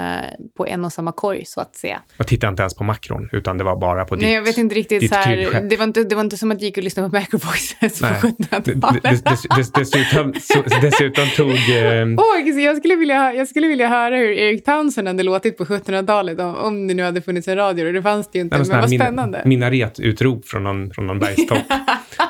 [0.56, 2.00] på en och samma korg, så att säga.
[2.16, 4.22] Jag tittade inte ens på makron, utan det var bara på ditt...
[4.24, 5.08] Nej, jag vet inte riktigt.
[5.08, 7.16] Så här, det, var inte, det var inte som att jag gick och lyssnade på
[7.16, 8.34] Macro Voices på Nej.
[8.38, 9.02] D- d- 1700-talet.
[9.24, 10.32] dess- dess- Dessutom,
[10.80, 11.50] dessutom tog...
[11.50, 15.64] Eh, så jag, skulle vilja, jag skulle vilja höra hur Erik Townsend hade låtit på
[15.64, 17.86] 1700-talet om, om det nu hade funnits en radio.
[17.86, 19.42] Och det fanns det ju inte, Nej, men, här vad spännande.
[19.44, 21.58] Minaretutrop från någon, från någon bergstopp.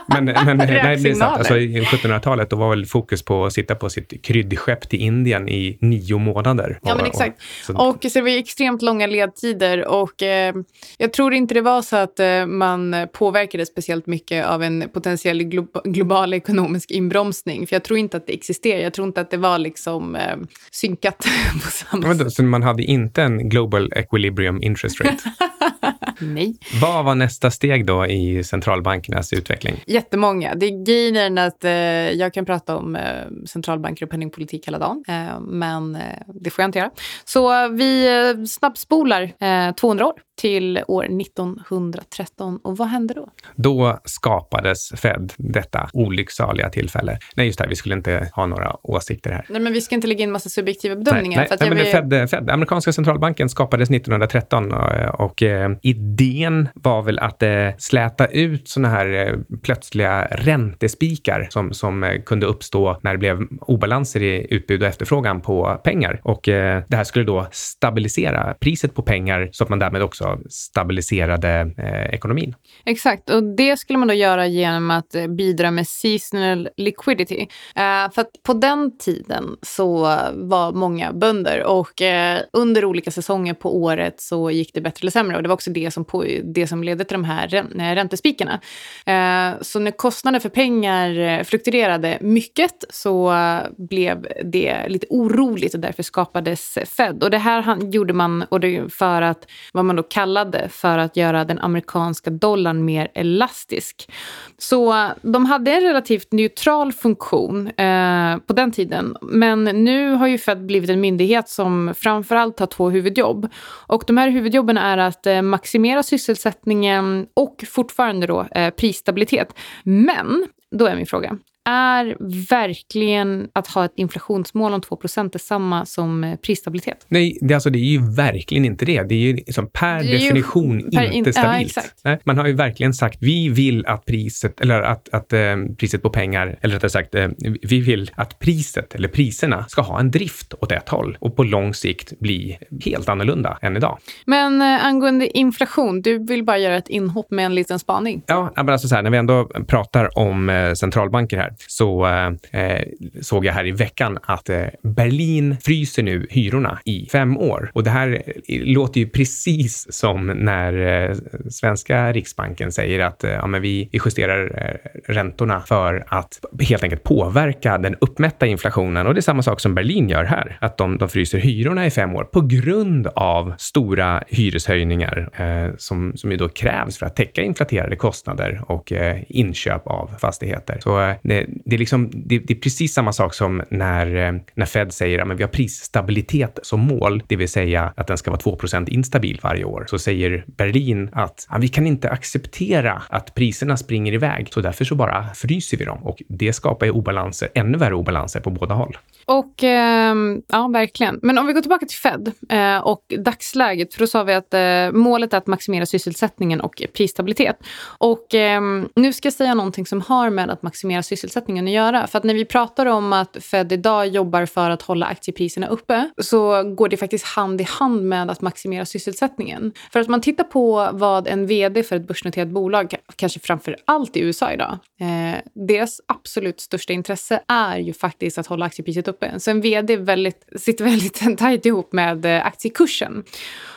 [0.07, 1.39] men men nej, det är sant.
[1.39, 5.49] Alltså, I 1700-talet då var väl fokus på att sitta på sitt kryddskepp till Indien
[5.49, 6.79] i nio månader.
[6.83, 7.41] Ja, men Och- exakt.
[7.67, 10.55] så- Och så det var extremt långa ledtider och eh,
[10.99, 15.41] jag tror inte det var så att eh, man påverkades speciellt mycket av en potentiell
[15.43, 17.67] glo- global ekonomisk inbromsning.
[17.67, 18.81] För jag tror inte att det existerar.
[18.81, 20.37] Jag tror inte att det var liksom eh,
[20.71, 21.17] synkat
[21.65, 22.33] på samma Ja, men då, sätt.
[22.33, 25.17] så man hade inte en global equilibrium interest rate.
[26.21, 26.57] Nej.
[26.83, 29.85] Vad var nästa steg då i centralbankernas utveckling?
[29.87, 30.55] Jättemånga.
[30.55, 33.03] Det är grejen att eh, jag kan prata om eh,
[33.47, 36.01] centralbanker och penningpolitik hela dagen, eh, men eh,
[36.35, 36.91] det får jag inte göra.
[37.25, 38.07] Så eh, vi
[38.39, 42.59] eh, snabbspolar eh, 200 år till år 1913.
[42.65, 43.29] Och vad hände då?
[43.57, 47.19] Då skapades Fed, detta olycksaliga tillfälle.
[47.35, 49.47] Nej, just det, här, vi skulle inte ha några åsikter här.
[49.49, 51.39] Nej, men vi ska inte lägga in massa subjektiva bedömningar.
[51.39, 55.71] Nej, nej, jag men vill- Fed, Fed, amerikanska centralbanken skapades 1913 och, och eh,
[56.09, 62.23] idén var väl att eh, släta ut såna här eh, plötsliga räntespikar som, som eh,
[62.23, 66.21] kunde uppstå när det blev obalanser i utbud och efterfrågan på pengar.
[66.25, 70.39] Och eh, det här skulle då stabilisera priset på pengar så att man därmed också
[70.49, 72.55] stabiliserade eh, ekonomin.
[72.85, 77.41] Exakt, och det skulle man då göra genom att eh, bidra med seasonal liquidity.
[77.77, 80.01] Eh, för att på den tiden så
[80.35, 85.11] var många bönder och eh, under olika säsonger på året så gick det bättre eller
[85.11, 85.37] sämre.
[85.37, 87.95] Och det var också det som, Liksom på, det som ledde till de här eh,
[87.95, 88.61] räntespikarna.
[89.07, 93.35] Eh, så när kostnader för pengar eh, fluktuerade mycket så
[93.77, 97.23] blev det lite oroligt och därför skapades Fed.
[97.23, 101.17] Och det här gjorde man och det för att, vad man då kallade för att
[101.17, 104.11] göra den amerikanska dollarn mer elastisk.
[104.59, 109.17] Så de hade en relativt neutral funktion eh, på den tiden.
[109.23, 113.49] Men nu har ju Fed blivit en myndighet som framförallt har två huvudjobb.
[113.89, 115.43] Och de här huvudjobben är att eh,
[115.89, 119.55] maximera sysselsättningen och fortfarande då eh, prisstabilitet.
[119.85, 122.17] Men då är min fråga, är
[122.51, 127.07] verkligen att ha ett inflationsmål om 2% detsamma som eh, prisstabilitet?
[127.09, 129.03] Nej, det, alltså, det är ju verkligen inte det.
[129.03, 131.69] Det är ju liksom per är ju definition per inte in- ja, stabilt.
[131.79, 132.01] exakt.
[132.05, 136.03] Nej, man har ju verkligen sagt vi vill att priset, eller att, att eh, priset
[136.03, 137.29] på pengar, eller rättare sagt, eh,
[137.63, 141.43] vi vill att priset eller priserna ska ha en drift åt ett håll och på
[141.45, 143.99] lång sikt bli helt annorlunda än idag.
[144.25, 148.23] Men eh, angående inflation, du vill bara göra ett inhopp med en liten spaning.
[148.27, 152.63] Ja, men alltså så här, när vi ändå pratar om eh, centralbanker här så eh,
[152.63, 152.85] eh,
[153.21, 157.71] såg jag här i veckan att eh, Berlin fryser nu hyrorna i fem år.
[157.75, 161.17] Och det här eh, låter ju precis som när eh,
[161.51, 166.83] svenska riksbanken säger att eh, ja, men vi, vi justerar eh, räntorna för att helt
[166.83, 169.07] enkelt påverka den uppmätta inflationen.
[169.07, 171.91] Och det är samma sak som Berlin gör här, att de, de fryser hyrorna i
[171.91, 177.17] fem år på grund av stora hyreshöjningar eh, som, som ju då krävs för att
[177.17, 180.79] täcka inflaterade kostnader och eh, inköp av fastigheter.
[180.81, 184.27] Så eh, det, Eh, det, är liksom, det, det är precis samma sak som när,
[184.27, 188.19] eh, när Fed säger att vi har prisstabilitet som mål, det vill säga att den
[188.19, 189.87] ska vara 2% instabil varje år.
[189.89, 194.85] Så säger Berlin att ja, vi kan inte acceptera att priserna springer iväg, så därför
[194.85, 195.99] så bara fryser vi dem.
[196.03, 198.97] Och det skapar ju obalanser, ännu värre obalanser på båda håll.
[199.25, 200.15] Och eh,
[200.49, 201.19] ja, verkligen.
[201.23, 204.55] Men om vi går tillbaka till Fed eh, och dagsläget, för då sa vi att
[204.55, 207.57] eh, målet är att maximera sysselsättningen och prisstabilitet.
[207.99, 212.07] Och ehm, nu ska jag säga någonting som har med att maximera sysselsättningen att göra.
[212.07, 216.11] För att när vi pratar om att Fed idag jobbar för att hålla aktiepriserna uppe
[216.23, 219.73] så går det faktiskt hand i hand med att maximera sysselsättningen.
[219.93, 224.17] För att man tittar på vad en vd för ett börsnoterat bolag, kanske framför allt
[224.17, 229.41] i USA idag, eh, deras absolut största intresse är ju faktiskt att hålla aktiepriset uppe.
[229.41, 233.25] Så en vd väldigt, sitter väldigt tajt ihop med eh, aktiekursen.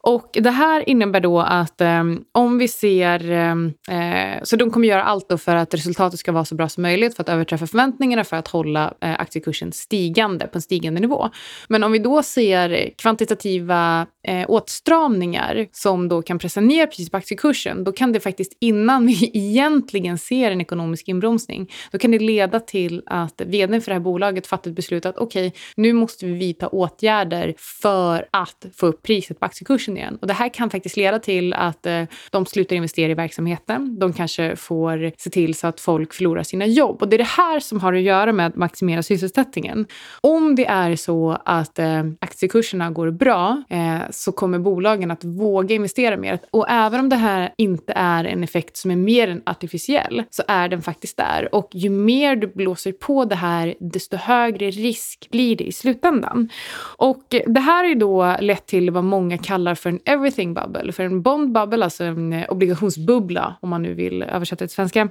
[0.02, 3.32] Och det här innebär då att eh, om vi ser...
[3.32, 6.70] Ehm, eh, så de kommer göra allt då för att resultatet ska vara så bra
[6.70, 11.02] som möjligt för att överträffa förväntningarna för att hålla eh, aktiekursen stigande på en stigande
[11.02, 11.30] nivå.
[11.68, 17.18] Men om vi då ser kvantitativa eh, åtstramningar som då kan pressa ner priset på
[17.18, 22.20] aktiekursen, då kan det faktiskt innan vi egentligen ser en ekonomisk inbromsning, då kan det
[22.20, 26.26] leda till att vdn för det här bolaget fattar ett beslut att okej, nu måste
[26.26, 30.18] vi vidta åtgärder för att få upp priset på aktiekursen igen.
[30.22, 34.00] Och det här kan faktiskt leda till att eh, de slutar investera i verksamheten.
[34.00, 37.02] De kanske får se till så att folk förlorar sina jobb.
[37.02, 39.86] Och det är det här som har att göra med att maximera sysselsättningen.
[40.22, 45.76] Om det är så att eh, aktiekurserna går bra eh, så kommer bolagen att våga
[45.76, 46.40] investera mer.
[46.52, 50.44] Och även om det här inte är en effekt som är mer än artificiell så
[50.48, 51.56] är den faktiskt där.
[51.56, 56.50] Och ju mer du blåser på det här desto högre risk blir det i slutändan.
[56.98, 60.92] Och det här har ju då lett till vad många kallar för en everything bubble.
[60.92, 65.02] För en bond bubble, alltså en obligationsbubbla om man nu vill översätta det till svenska,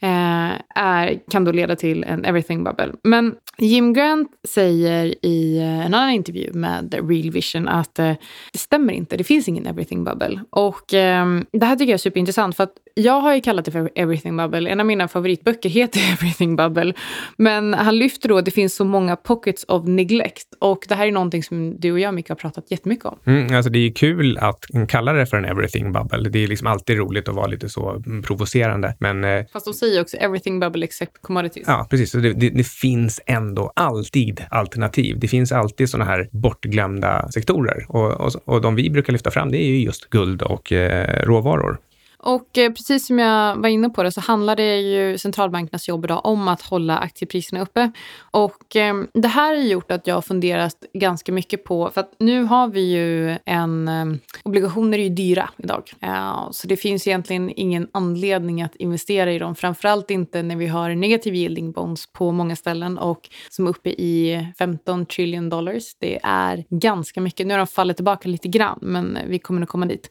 [0.00, 2.92] eh, är, kan då leda till en everything bubble.
[3.04, 8.12] Men Jim Grant säger i eh, en annan intervju med Real Vision att eh,
[8.52, 10.40] det stämmer inte, det finns ingen everything bubble.
[10.50, 13.70] Och eh, det här tycker jag är superintressant för att jag har ju kallat det
[13.70, 14.70] för everything bubble.
[14.70, 16.94] En av mina favoritböcker heter everything bubble.
[17.36, 20.46] Men han lyfter då att det finns så många pockets of neglect.
[20.58, 23.18] Och det här är någonting som du och jag mycket har pratat jättemycket om.
[23.24, 26.28] Mm, alltså det är kul att kalla det för en everything bubble.
[26.30, 28.94] Det är liksom alltid roligt att vara lite så provocerande.
[28.98, 31.22] Men eh, Fast de säger också everything bubble except
[31.64, 31.78] commodities.
[31.78, 32.10] ja, precis.
[32.10, 35.18] Så Det, det, det finns ändå alltid alternativ.
[35.18, 37.86] Det finns alltid sådana här bortglömda sektorer.
[37.88, 41.24] Och, och, och de vi brukar lyfta fram, det är ju just guld och eh,
[41.24, 41.78] råvaror.
[42.22, 46.04] Och eh, precis som jag var inne på det så handlar det ju centralbankernas jobb
[46.04, 47.90] idag om att hålla aktiepriserna uppe.
[48.30, 52.12] Och eh, det här har gjort att jag har funderat ganska mycket på, för att
[52.18, 54.04] nu har vi ju en, eh,
[54.42, 55.92] obligationer är ju dyra idag.
[56.00, 60.66] Eh, så det finns egentligen ingen anledning att investera i dem, framförallt inte när vi
[60.66, 65.94] har negativ yielding bonds på många ställen och som är uppe i 15 trillion dollars.
[65.98, 67.46] Det är ganska mycket.
[67.46, 70.10] Nu har de fallit tillbaka lite grann, men vi kommer nog komma dit.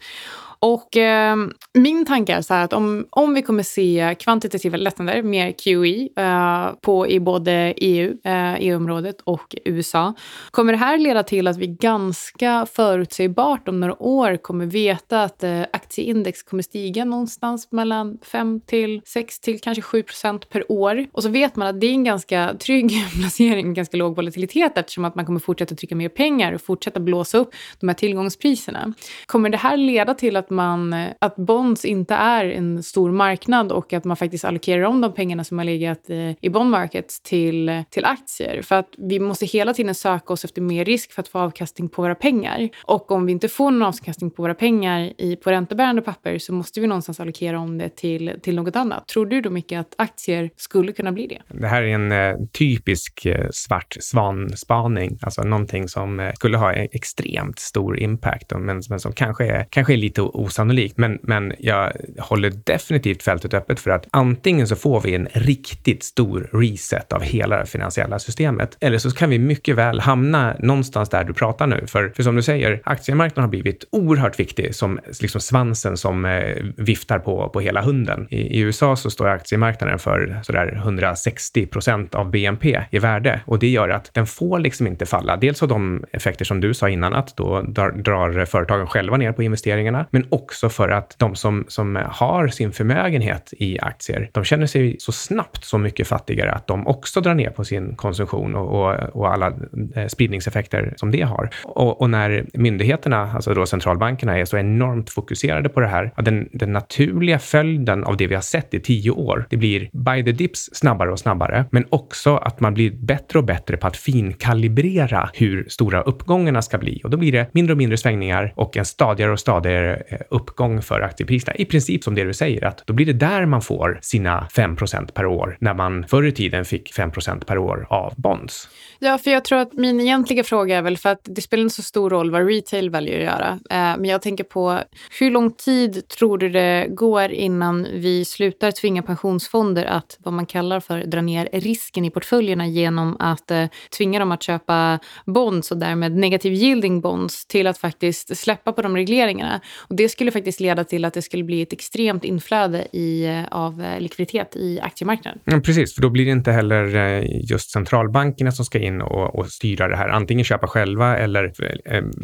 [0.61, 1.35] Och eh,
[1.73, 6.09] min tanke är så här att om, om vi kommer se kvantitativa lättnader, mer QE,
[6.23, 10.13] eh, på, i både EU, eh, EU-området och USA,
[10.51, 15.43] kommer det här leda till att vi ganska förutsägbart om några år kommer veta att
[15.43, 21.05] eh, aktieindex kommer stiga någonstans mellan 5 till 6 till kanske 7 procent per år.
[21.11, 22.91] Och så vet man att det är en ganska trygg
[23.21, 27.37] placering, ganska låg volatilitet eftersom att man kommer fortsätta trycka mer pengar och fortsätta blåsa
[27.37, 28.93] upp de här tillgångspriserna.
[29.25, 33.71] Kommer det här leda till att man, eh, att bonds inte är en stor marknad
[33.71, 37.21] och att man faktiskt allokerar om de pengarna som har legat i, i bond markets
[37.21, 38.61] till, till aktier.
[38.61, 41.89] För att vi måste hela tiden söka oss efter mer risk för att få avkastning
[41.89, 42.69] på våra pengar.
[42.83, 46.53] Och om vi inte får någon avkastning på våra pengar i, på räntebärande papper så
[46.53, 49.07] måste vi någonstans allokera om det till, till något annat.
[49.07, 51.41] Tror du då mycket att aktier skulle kunna bli det?
[51.59, 56.73] Det här är en eh, typisk eh, svart svanspaning, alltså någonting som eh, skulle ha
[56.73, 60.97] e-, extremt stor impact, men, men som kanske är, kanske är lite osannolikt.
[60.97, 66.03] Men, men jag håller definitivt fältet öppet för att antingen så får vi en riktigt
[66.03, 71.09] stor reset av hela det finansiella systemet, eller så kan vi mycket väl hamna någonstans
[71.09, 71.87] där du pratar nu.
[71.87, 76.55] För, för som du säger, aktiemarknaden har blivit oerhört viktig som liksom svansen som eh,
[76.77, 78.27] viftar på, på hela hunden.
[78.29, 83.59] I, I, USA så står aktiemarknaden för sådär 160 procent av BNP i värde och
[83.59, 85.37] det gör att den får liksom inte falla.
[85.37, 89.31] Dels av de effekter som du sa innan, att då drar, drar företagen själva ner
[89.31, 94.43] på investeringarna, men också för att de som, som har sin förmögenhet i aktier, de
[94.43, 98.55] känner sig så snabbt så mycket fattigare att de också drar ner på sin konsumtion
[98.55, 99.53] och, och, och alla
[99.95, 101.49] eh, spridningseffekter som det har.
[101.63, 106.49] Och, och, när myndigheterna, alltså då centralbankerna, är så enormt fokuserade på det här, den,
[106.53, 110.31] den naturliga följden av det vi har sett i tio år, det blir by the
[110.31, 115.29] dips snabbare och snabbare, men också att man blir bättre och bättre på att finkalibrera
[115.33, 117.01] hur stora uppgångarna ska bli.
[117.03, 120.81] Och då blir det mindre och mindre svängningar och en stadigare och stadigare eh, uppgång
[120.81, 121.55] för aktiepriserna.
[121.55, 125.11] I princip som det du säger, att då blir det där man får sina 5%
[125.11, 128.69] per år, när man förr i tiden fick 5% per år av bonds.
[128.99, 131.75] Ja, för jag tror att min egentliga fråga är väl för att det spelar inte
[131.75, 133.59] så stor roll vad retail väljer att göra.
[133.69, 134.79] Eh, men jag tänker på
[135.19, 140.45] hur lång tid tror du det går innan vi slutar tvinga pensionsfonder att vad man
[140.45, 143.65] kallar för dra ner risken i portföljerna genom att eh,
[143.97, 148.81] tvinga dem att köpa bonds och därmed negativ yielding bonds till att faktiskt släppa på
[148.81, 149.61] de regleringarna.
[149.77, 153.25] Och det det skulle faktiskt leda till att det skulle bli ett extremt inflöde i,
[153.25, 155.39] eh, av eh, likviditet i aktiemarknaden.
[155.43, 159.35] Ja, precis, för då blir det inte heller eh, just centralbankerna som ska in och,
[159.35, 160.09] och styra det här.
[160.09, 161.53] Antingen köpa själva eller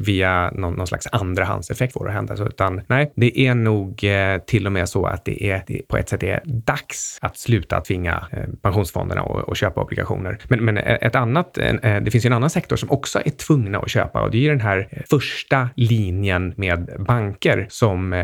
[0.05, 2.37] via någon, någon slags andrahandseffekt får det hända.
[2.37, 4.03] Så, utan nej, det är nog
[4.47, 7.81] till och med så att det är det på ett sätt är dags att sluta
[7.81, 8.27] tvinga
[8.61, 10.37] pensionsfonderna och, och, köpa obligationer.
[10.47, 13.89] Men, men ett annat, det finns ju en annan sektor som också är tvungna att
[13.89, 18.19] köpa och det är den här första linjen med banker som eh,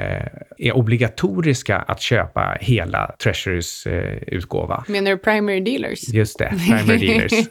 [0.57, 3.87] är obligatoriska att köpa hela Treasurys
[4.27, 4.83] utgåva.
[4.87, 6.09] Menar du primary dealers?
[6.13, 7.47] Just det, primary dealers.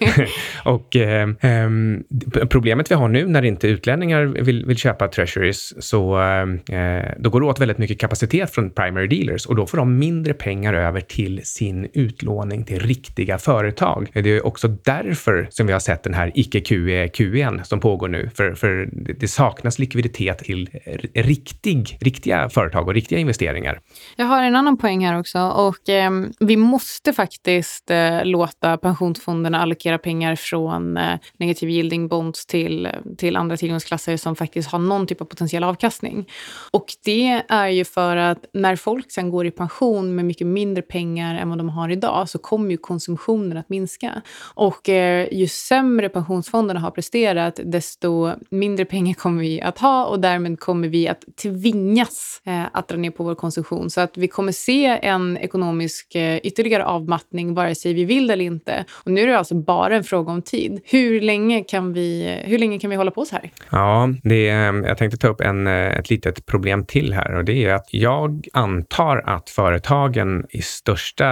[0.64, 2.04] och eh, ehm,
[2.50, 7.40] problemet vi har nu när inte utlänningar vill, vill köpa treasuries, så eh, då går
[7.40, 11.00] det åt väldigt mycket kapacitet från primary dealers och då får de mindre pengar över
[11.00, 14.10] till sin utlåning till riktiga företag.
[14.12, 18.54] Det är också därför som vi har sett den här icke-QE-QEn som pågår nu, för,
[18.54, 20.68] för det saknas likviditet till
[21.14, 23.80] riktig, riktiga företag och riktiga investeringar.
[24.16, 29.60] Jag har en annan poäng här också och eh, vi måste faktiskt eh, låta pensionsfonderna
[29.60, 32.88] allokera pengar från eh, negativ yielding bonds till,
[33.18, 36.28] till andra tillgångsklasser som faktiskt har någon typ av potentiell avkastning.
[36.70, 40.82] Och det är ju för att när folk sen går i pension med mycket mindre
[40.82, 44.22] pengar än vad de har idag så kommer ju konsumtionen att minska.
[44.54, 50.20] Och eh, ju sämre pensionsfonderna har presterat desto mindre pengar kommer vi att ha och
[50.20, 51.24] därmed kommer vi att
[51.70, 53.90] tvingas eh, att dra ner på vår konsumtion.
[53.90, 58.32] Så att vi kommer se en ekonomisk eh, ytterligare avmattning vare sig vi vill det
[58.32, 58.84] eller inte.
[59.04, 60.80] Och nu är det alltså bara en fråga om tid.
[60.84, 63.50] Hur länge kan vi, hur länge kan vi hålla på så här?
[63.70, 67.34] Ja, det är, eh, jag tänkte ta upp en, eh, ett litet problem till här
[67.34, 71.26] och det är att jag antar att företagen i största,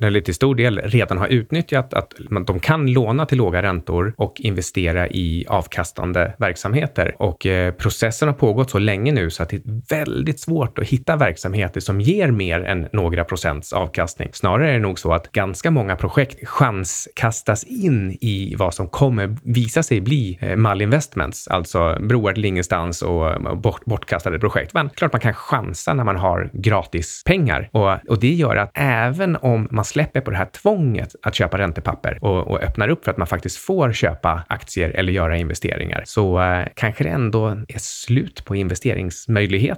[0.00, 2.12] eller till stor del redan har utnyttjat att
[2.46, 7.16] de kan låna till låga räntor och investera i avkastande verksamheter.
[7.18, 10.86] Och eh, processen har pågått så länge nu så att det är väldigt svårt att
[10.86, 14.28] hitta verksamheter som ger mer än några procents avkastning.
[14.32, 19.36] Snarare är det nog så att ganska många projekt chanskastas in i vad som kommer
[19.42, 24.74] visa sig bli eh, malinvestments, alltså broar till ingenstans och bort, bortkastade projekt.
[24.74, 28.70] Men klart man kan chansa när man har gratis pengar och, och det gör att
[28.74, 33.04] även om man släpper på det här tvånget att köpa räntepapper och, och öppnar upp
[33.04, 37.48] för att man faktiskt får köpa aktier eller göra investeringar så eh, kanske det ändå
[37.48, 39.69] är slut på investeringsmöjligheter.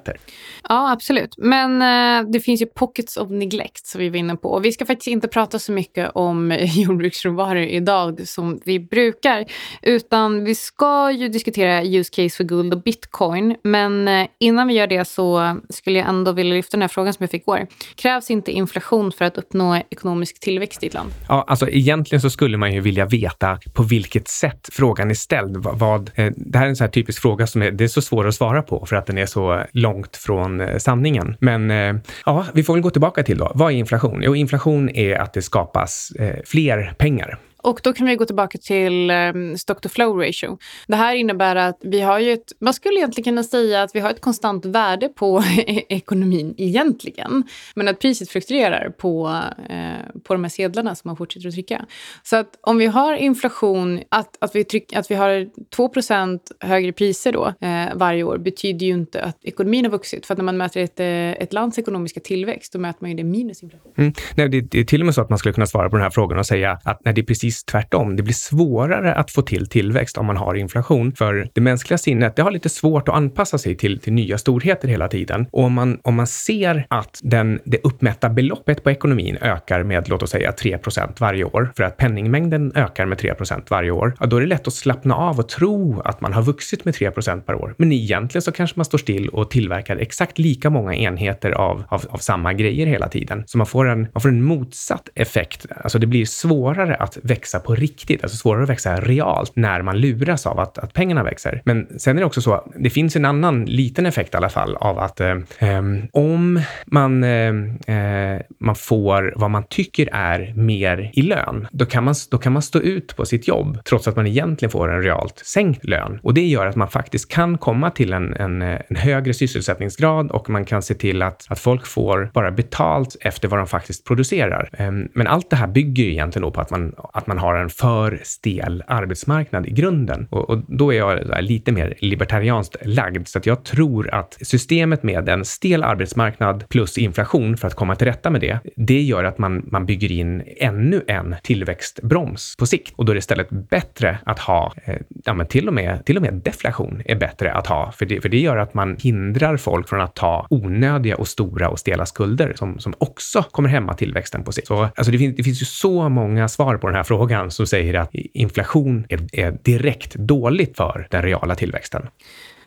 [0.69, 1.35] Ja, absolut.
[1.39, 4.49] Men eh, det finns ju pockets of neglect som vi var inne på.
[4.49, 9.45] Och vi ska faktiskt inte prata så mycket om jordbruksråvaror idag som vi brukar,
[9.83, 13.57] utan vi ska ju diskutera use case för guld och bitcoin.
[13.65, 17.13] Men eh, innan vi gör det så skulle jag ändå vilja lyfta den här frågan
[17.13, 17.67] som jag fick igår.
[17.95, 21.11] Krävs inte inflation för att uppnå ekonomisk tillväxt i ett land?
[21.29, 25.57] Ja, alltså egentligen så skulle man ju vilja veta på vilket sätt frågan är ställd.
[25.57, 28.03] Vad, eh, det här är en sån här typisk fråga som är, det är så
[28.03, 31.37] svår att svara på för att den är så långt från eh, sanningen.
[31.41, 31.95] Men eh,
[32.27, 33.53] ja, vi får väl gå tillbaka till då.
[33.55, 34.23] Vad är inflation?
[34.25, 38.59] Jo, inflation är att det skapas eh, fler pengar och då kan vi gå tillbaka
[38.59, 40.59] till um, stock to flow ratio.
[40.87, 44.01] Det här innebär att vi har ju ett, man skulle egentligen kunna säga att vi
[44.01, 47.45] har ett konstant värde på e-, ekonomin egentligen.
[47.75, 51.87] Men att priset fluktuerar på, eh, på de här sedlarna som man fortsätter att trycka.
[52.23, 55.31] Så att om vi har inflation, att, att, vi, tryck, att vi har
[55.77, 60.27] 2% högre priser då eh, varje år betyder ju inte att ekonomin har vuxit.
[60.27, 63.17] För att när man mäter ett, eh, ett lands ekonomiska tillväxt, då mäter man ju
[63.17, 63.93] det minus inflation.
[63.97, 64.13] Mm.
[64.37, 66.03] Nej, det, det, är till och med så att man skulle kunna svara på den
[66.03, 68.17] här frågan och säga att när det är precis tvärtom.
[68.17, 71.13] Det blir svårare att få till tillväxt om man har inflation.
[71.13, 74.89] För det mänskliga sinnet, det har lite svårt att anpassa sig till, till nya storheter
[74.89, 75.47] hela tiden.
[75.53, 80.09] Och om man, om man ser att den, det uppmätta beloppet på ekonomin ökar med,
[80.09, 84.27] låt oss säga, 3% varje år, för att penningmängden ökar med 3% varje år, ja,
[84.27, 87.41] då är det lätt att slappna av och tro att man har vuxit med 3%
[87.41, 87.75] per år.
[87.79, 92.05] Men egentligen så kanske man står still och tillverkar exakt lika många enheter av, av,
[92.11, 93.45] av samma grejer hela tiden.
[93.47, 95.67] Så man får, en, man får en motsatt effekt.
[95.77, 100.01] Alltså det blir svårare att växa på riktigt, alltså svårare att växa realt när man
[100.01, 101.63] luras av att, att pengarna växer.
[101.65, 104.77] Men sen är det också så, det finns en annan liten effekt i alla fall
[104.77, 107.55] av att eh, ehm, om man, eh,
[107.87, 112.53] eh, man får vad man tycker är mer i lön, då kan, man, då kan
[112.53, 116.21] man stå ut på sitt jobb trots att man egentligen får en realt sänkt lön.
[116.23, 120.31] Och det gör att man faktiskt kan komma till en, en, eh, en högre sysselsättningsgrad
[120.31, 124.07] och man kan se till att, att folk får bara betalt efter vad de faktiskt
[124.07, 124.69] producerar.
[124.73, 127.55] Eh, men allt det här bygger ju egentligen på att man, att man man har
[127.55, 130.27] en för stel arbetsmarknad i grunden.
[130.31, 135.03] Och, och då är jag lite mer libertarianskt lagd, så att jag tror att systemet
[135.03, 139.25] med en stel arbetsmarknad plus inflation för att komma till rätta med det, det gör
[139.25, 142.95] att man, man bygger in ännu en tillväxtbroms på sikt.
[142.97, 146.17] Och då är det istället bättre att ha, eh, ja men till och med, till
[146.17, 149.57] och med deflation är bättre att ha, för det, för det gör att man hindrar
[149.57, 153.95] folk från att ta onödiga och stora och stela skulder som, som också kommer hämma
[153.95, 154.67] tillväxten på sikt.
[154.67, 157.67] Så alltså det, finns, det finns ju så många svar på den här frågan som
[157.67, 162.09] säger att inflation är, är direkt dåligt för den reala tillväxten.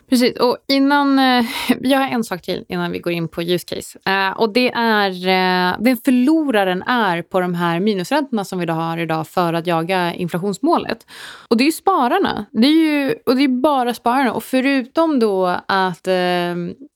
[0.09, 1.45] Precis, och innan, eh,
[1.81, 3.99] jag har en sak till innan vi går in på use case.
[4.05, 8.97] Eh, och det är eh, vem förloraren är på de här minusräntorna som vi har
[8.97, 10.97] idag för att jaga inflationsmålet.
[11.47, 12.45] Och det är ju spararna.
[12.51, 14.33] Det är ju, och det är bara spararna.
[14.33, 16.55] Och förutom då att, eh,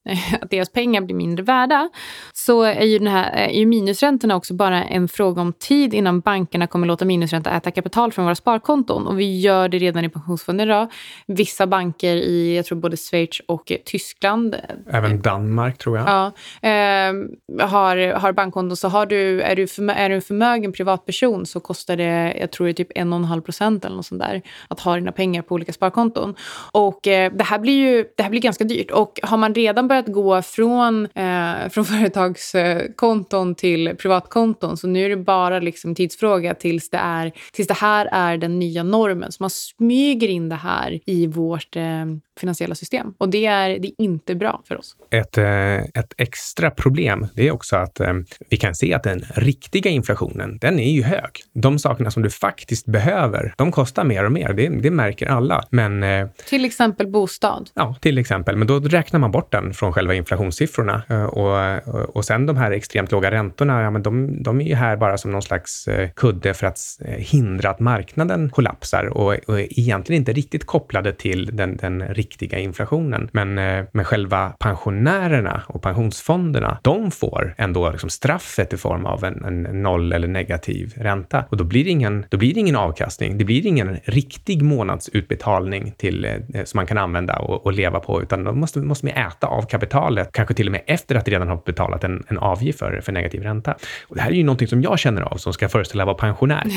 [0.41, 1.89] att deras pengar blir mindre värda
[2.33, 6.19] så är ju, den här, är ju minusräntorna också bara en fråga om tid innan
[6.19, 9.07] bankerna kommer låta minusränta äta kapital från våra sparkonton.
[9.07, 10.87] Och vi gör det redan i pensionsfonden idag.
[11.27, 14.55] Vissa banker i, jag tror både Schweiz och Tyskland.
[14.91, 16.07] Även Danmark tror jag.
[16.07, 16.25] Ja,
[16.69, 18.77] eh, har, har bankkonton.
[18.77, 22.51] Så har du, är, du för, är du en förmögen privatperson så kostar det, jag
[22.51, 25.73] tror det typ 1,5 procent eller något sånt där, att ha dina pengar på olika
[25.73, 26.35] sparkonton.
[26.71, 28.91] Och eh, det här blir ju det här blir ganska dyrt.
[28.91, 35.05] Och har man redan börjat att gå från, eh, från företagskonton till privatkonton så nu
[35.05, 39.31] är det bara liksom tidsfråga tills det, är, tills det här är den nya normen.
[39.31, 42.05] Så man smyger in det här i vårt eh,
[42.39, 43.13] finansiella system.
[43.17, 44.95] Och det är, det är inte bra för oss.
[45.11, 48.13] Ett, eh, ett extra problem det är också att eh,
[48.49, 51.29] vi kan se att den riktiga inflationen, den är ju hög.
[51.53, 54.53] De sakerna som du faktiskt behöver, de kostar mer och mer.
[54.53, 55.63] Det, det märker alla.
[55.69, 57.69] Men, eh, till exempel bostad?
[57.73, 58.55] Ja, till exempel.
[58.55, 61.03] Men då räknar man bort den från själva inflationssiffrorna.
[61.29, 64.97] Och, och sen de här extremt låga räntorna, ja, men de, de är ju här
[64.97, 66.79] bara som någon slags kudde för att
[67.17, 73.29] hindra att marknaden kollapsar och, och egentligen inte riktigt kopplade till den, den riktiga inflationen.
[73.33, 79.23] Men, eh, men själva pensionärerna och pensionsfonderna, de får ändå liksom straffet i form av
[79.23, 81.43] en, en noll eller negativ ränta.
[81.49, 83.37] Och då blir, det ingen, då blir det ingen avkastning.
[83.37, 88.21] Det blir ingen riktig månadsutbetalning till, eh, som man kan använda och, och leva på,
[88.21, 91.47] utan då måste, måste man äta av kapitalet, kanske till och med efter att redan
[91.47, 93.75] ha betalat en, en avgift för, för negativ ränta.
[94.07, 96.63] Och det här är ju någonting som jag känner av som ska föreställa vara pensionär.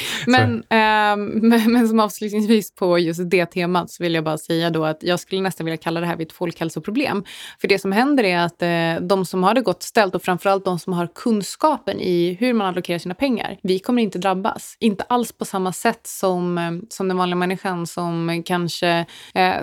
[0.26, 4.49] men, äh, men, men som avslutningsvis på just det temat så vill jag bara säga
[4.72, 7.24] då att jag skulle nästan vilja kalla det här ett folkhälsoproblem.
[7.60, 10.64] För det som händer är att eh, de som har det gott ställt och framförallt
[10.64, 14.76] de som har kunskapen i hur man allokerar sina pengar, vi kommer inte drabbas.
[14.80, 19.54] Inte alls på samma sätt som, eh, som den vanliga människan som kanske, eh,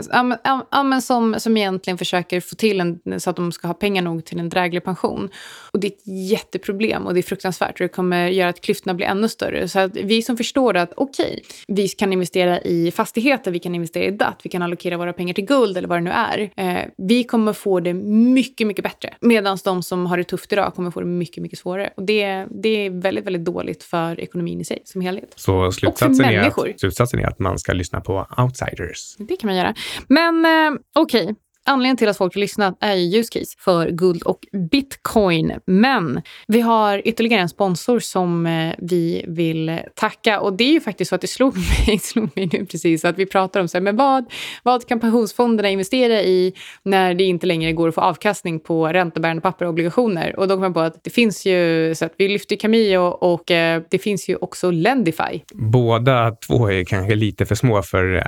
[0.71, 4.01] ja, men som, som egentligen försöker få till en, så att de ska ha pengar
[4.01, 5.29] nog till en dräglig pension.
[5.71, 8.93] Och det är ett jätteproblem och det är fruktansvärt och det kommer göra att klyftorna
[8.93, 9.67] blir ännu större.
[9.67, 13.75] Så att vi som förstår att okej, okay, vi kan investera i fastigheter, vi kan
[13.75, 16.49] investera i DAT vi kan allokera våra pengar till guld eller vad det nu är.
[16.55, 19.13] Eh, vi kommer få det mycket, mycket bättre.
[19.21, 21.89] Medan de som har det tufft idag kommer få det mycket, mycket svårare.
[21.97, 25.33] Och det, det är väldigt, väldigt dåligt för ekonomin i sig som helhet.
[25.35, 29.15] Så slutsatsen, är att, slutsatsen är att man ska lyssna på outsiders?
[29.17, 29.75] Det kan man göra.
[30.07, 31.35] Men eh, okej, okay.
[31.67, 34.39] Anledningen till att folk har lyssnat är ju use case för guld och
[34.71, 35.53] bitcoin.
[35.65, 40.81] Men vi har ytterligare en sponsor som eh, vi vill tacka och det är ju
[40.81, 41.55] faktiskt så att det slog
[41.87, 44.25] mig, slog mig nu precis att vi pratar om så här, men vad,
[44.63, 46.53] vad kan pensionsfonderna investera i
[46.83, 50.39] när det inte längre går att få avkastning på räntebärande papper och obligationer?
[50.39, 53.51] Och då kom jag på att det finns ju, så att vi lyfter Cameo och
[53.51, 55.41] eh, det finns ju också Lendify.
[55.53, 58.23] Båda två är kanske lite för små för eh,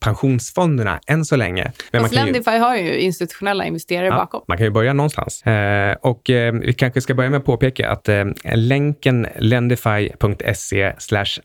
[0.00, 1.72] pensionsfonderna än så länge.
[1.92, 2.58] Men Fast Lendify ju...
[2.58, 4.42] har ju institutionella investerare ja, bakom.
[4.48, 5.42] Man kan ju börja någonstans.
[5.42, 8.24] Eh, och eh, vi kanske ska börja med att påpeka att eh,
[8.54, 10.92] länken lendify.se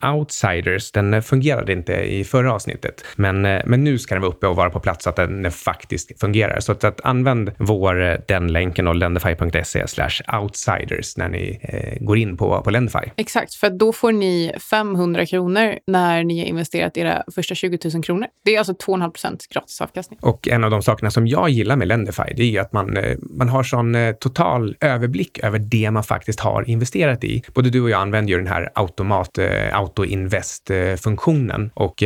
[0.02, 3.06] outsiders, den fungerade inte i förra avsnittet.
[3.16, 5.52] Men, eh, men nu ska den vara uppe och vara på plats så att den
[5.52, 6.60] faktiskt fungerar.
[6.60, 9.86] Så att, att använd vår, eh, den länken och lendify.se
[10.42, 13.12] outsiders när ni eh, går in på, på Lendify.
[13.16, 18.04] Exakt, för då får ni 500 kronor när ni har investerat era första 20 000
[18.04, 18.28] kronor.
[18.46, 20.20] Det är alltså 2,5 procent gratis avkastning.
[20.22, 22.98] Och en av de sakerna som jag gillar med Lendify, det är ju att man,
[22.98, 27.44] eh, man har sån eh, total överblick över det man faktiskt har investerat i.
[27.54, 32.04] Både du och jag använder ju den här automat, eh, autoinvest-funktionen och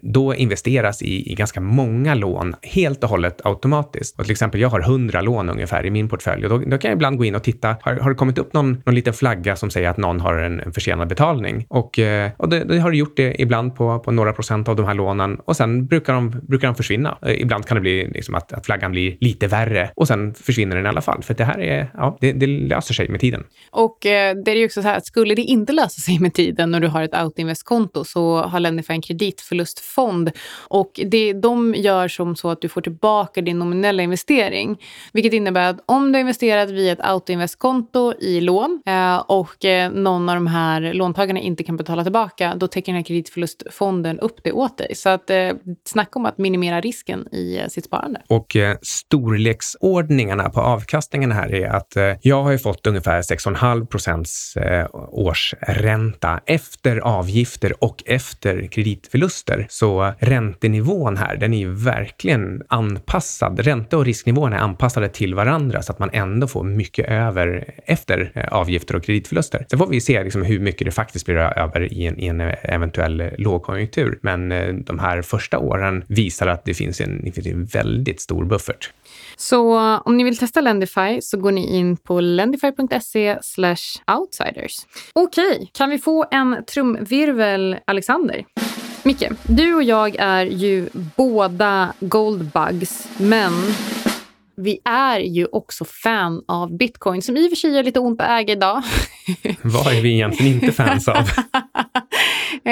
[0.00, 4.18] då investeras i, i ganska många lån helt och hållet automatiskt.
[4.18, 6.90] Och till exempel, jag har 100 lån ungefär i min portfölj och då, då kan
[6.90, 7.76] jag ibland gå in och titta.
[7.80, 10.60] Har, har det kommit upp någon, någon liten flagga som säger att någon har en,
[10.60, 11.66] en försenad betalning?
[11.68, 11.98] Och,
[12.36, 14.94] och det, det har det gjort det ibland på, på några procent av de här
[14.94, 17.18] lånen och sen brukar de, brukar de försvinna.
[17.26, 20.76] Ibland kan det bli liksom Liksom att, att flaggan blir lite värre och sen försvinner
[20.76, 21.22] den i alla fall.
[21.22, 23.44] För det här är, ja, det, det löser sig med tiden.
[23.70, 26.34] Och eh, det är ju också så här att skulle det inte lösa sig med
[26.34, 30.30] tiden när du har ett Outinvest-konto så har Lendify en kreditförlustfond
[30.68, 34.76] och det, de gör som så att du får tillbaka din nominella investering.
[35.12, 39.92] Vilket innebär att om du har investerat via ett Outinvest-konto i lån eh, och eh,
[39.92, 44.44] någon av de här låntagarna inte kan betala tillbaka, då täcker den här kreditförlustfonden upp
[44.44, 44.94] det åt dig.
[44.94, 45.50] Så att eh,
[45.84, 48.19] snacka om att minimera risken i eh, sitt sparande.
[48.28, 53.86] Och eh, storleksordningarna på avkastningen här är att eh, jag har ju fått ungefär 6,5
[53.86, 59.66] procents eh, årsränta efter avgifter och efter kreditförluster.
[59.68, 63.60] Så räntenivån här, den är ju verkligen anpassad.
[63.60, 68.32] Ränte och risknivån är anpassade till varandra så att man ändå får mycket över efter
[68.34, 69.66] eh, avgifter och kreditförluster.
[69.70, 72.40] Sen får vi se liksom hur mycket det faktiskt blir över i en, i en
[72.62, 74.18] eventuell lågkonjunktur.
[74.22, 77.99] Men eh, de här första åren visar att det finns en, det finns en väldigt
[78.20, 78.90] stor buffert.
[79.36, 83.38] Så om ni vill testa Lendify så går ni in på lendify.se
[84.06, 84.86] outsiders.
[85.12, 88.44] Okej, okay, kan vi få en trumvirvel, Alexander?
[89.02, 93.52] Micke, du och jag är ju båda goldbugs, men
[94.56, 98.20] vi är ju också fan av bitcoin, som i och för sig är lite ont
[98.20, 98.82] att äga idag.
[99.62, 101.16] Vad är vi egentligen inte fans av?
[102.52, 102.70] eh,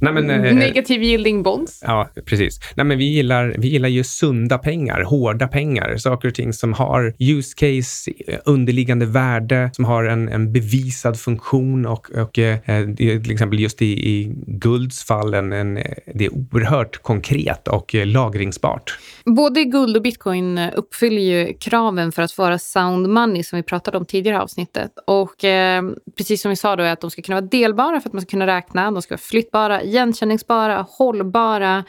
[0.00, 1.80] Nej, men, eh, negative yielding bonds.
[1.86, 2.60] Ja, precis.
[2.74, 6.72] Nej, men vi, gillar, vi gillar ju sunda pengar, hårda pengar, saker och ting som
[6.72, 8.12] har use case,
[8.44, 12.58] underliggande värde, som har en, en bevisad funktion och, och eh,
[12.94, 15.74] till exempel just i, i gulds fall, en, en,
[16.14, 18.98] det är oerhört konkret och eh, lagringsbart.
[19.24, 23.98] Både guld och bitcoin uppfyller ju kraven för att vara sound money som vi pratade
[23.98, 24.90] om tidigare i avsnittet.
[25.06, 25.82] Och eh,
[26.16, 28.22] precis som vi sa då är att de ska kunna vara delbara för att man
[28.22, 28.90] ska kunna räkna.
[28.90, 31.84] De ska vara flyttbara, igenkänningsbara, hållbara.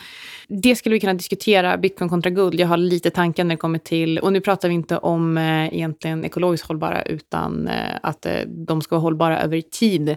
[0.47, 2.59] Det skulle vi kunna diskutera, bitcoin kontra guld.
[2.59, 5.73] Jag har lite tankar när det kommer till, och nu pratar vi inte om eh,
[5.73, 10.09] egentligen ekologiskt hållbara utan eh, att eh, de ska vara hållbara över tid.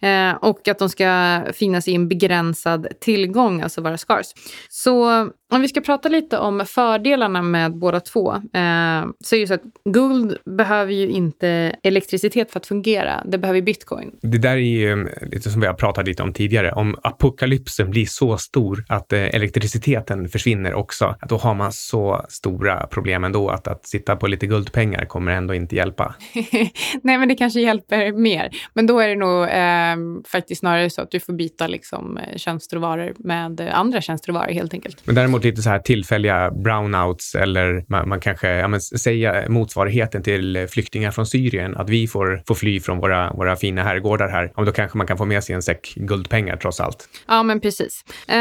[0.00, 4.26] Eh, och att de ska finnas i en begränsad tillgång, alltså vara scars.
[4.68, 9.46] Så om vi ska prata lite om fördelarna med båda två, eh, så är det
[9.46, 13.22] så att guld behöver ju inte elektricitet för att fungera.
[13.26, 14.10] Det behöver bitcoin.
[14.22, 16.72] Det där är ju lite som vi har pratat lite om tidigare.
[16.72, 22.86] Om apokalypsen blir så stor att eh, elektriciteten försvinner också, då har man så stora
[22.86, 26.14] problem ändå att, att sitta på lite guldpengar kommer ändå inte hjälpa.
[27.02, 28.50] Nej, men det kanske hjälper mer.
[28.74, 32.36] Men då är det nog eh, faktiskt snarare så att du får byta liksom, eh,
[32.36, 35.02] tjänster och varor med andra tjänster och varor helt enkelt.
[35.04, 40.22] Men däremot lite så här tillfälliga brownouts eller man, man kanske ja, men, säga motsvarigheten
[40.22, 44.52] till flyktingar från Syrien, att vi får, får fly från våra, våra fina herrgårdar här.
[44.56, 47.08] Ja, då kanske man kan få med sig en säck guldpengar trots allt.
[47.28, 48.04] Ja, men precis.
[48.28, 48.34] Eh,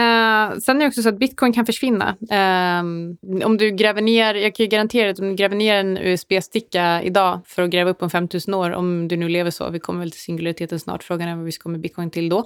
[0.60, 2.16] sen är det också så att bitcoin kan försvinna.
[2.32, 2.80] Eh,
[3.46, 7.02] om du gräver ner, jag kan ju garantera att om du gräver ner en USB-sticka
[7.04, 10.00] idag för att gräva upp om 5000 år, om du nu lever så, vi kommer
[10.00, 12.40] väl till singulariteten snart, frågan är vad vi ska med bitcoin till då.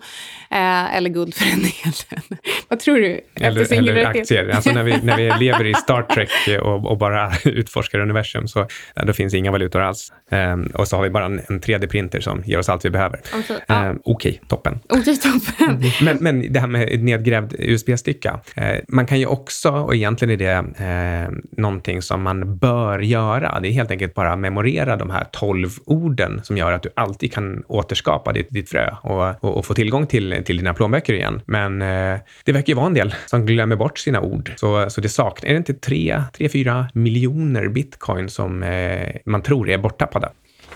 [0.51, 2.39] Eh, eller guld för den delen.
[2.68, 3.22] vad tror du?
[3.36, 4.45] Eller, eller aktier.
[4.46, 4.56] Saker.
[4.56, 8.68] Alltså när vi, när vi lever i Star Trek och, och bara utforskar universum, så
[9.06, 10.12] då finns inga valutor alls.
[10.32, 13.20] Um, och så har vi bara en, en 3D-printer som ger oss allt vi behöver.
[13.34, 13.89] Okej, ja.
[13.89, 14.80] Um, Okej, toppen.
[14.89, 15.84] Okej, toppen.
[16.02, 18.39] Men, men det här med nedgrävd USB-sticka.
[18.56, 23.60] Eh, man kan ju också, och egentligen är det eh, någonting som man bör göra,
[23.60, 27.34] det är helt enkelt bara memorera de här 12 orden som gör att du alltid
[27.34, 31.41] kan återskapa ditt, ditt frö och, och, och få tillgång till, till dina plånböcker igen.
[31.46, 34.35] Men eh, det verkar ju vara en del som glömmer bort sina ord.
[34.58, 39.78] Så, så det saknas, är det inte 3-4 miljoner bitcoin som eh, man tror är
[39.78, 40.30] borttappade?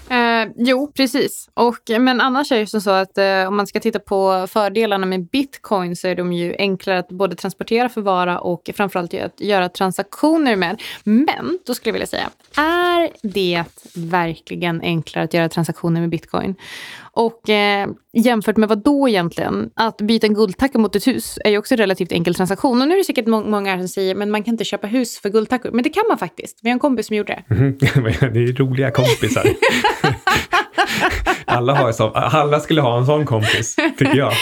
[0.10, 1.50] Eh, jo, precis.
[1.54, 5.06] Och, men annars är det som så att eh, om man ska titta på fördelarna
[5.06, 9.70] med bitcoin så är de ju enklare att både transportera, förvara och framförallt att göra
[9.70, 10.82] transaktioner med.
[11.04, 13.64] Men då skulle jag vilja säga, är det
[13.96, 16.56] verkligen enklare att göra transaktioner med bitcoin?
[17.20, 19.70] Och eh, jämfört med vad då egentligen?
[19.76, 22.82] Att byta en guldtacka mot ett hus är ju också en relativt enkel transaktion.
[22.82, 25.20] Och nu är det säkert må många som säger men man kan inte köpa hus
[25.20, 25.72] för guldtackor.
[25.72, 26.60] Men det kan man faktiskt.
[26.62, 27.56] Vi har en kompis som gjorde det.
[27.60, 27.78] Mm,
[28.34, 29.46] det är roliga kompisar.
[31.46, 34.34] alla, har så, alla skulle ha en sån kompis, tycker jag.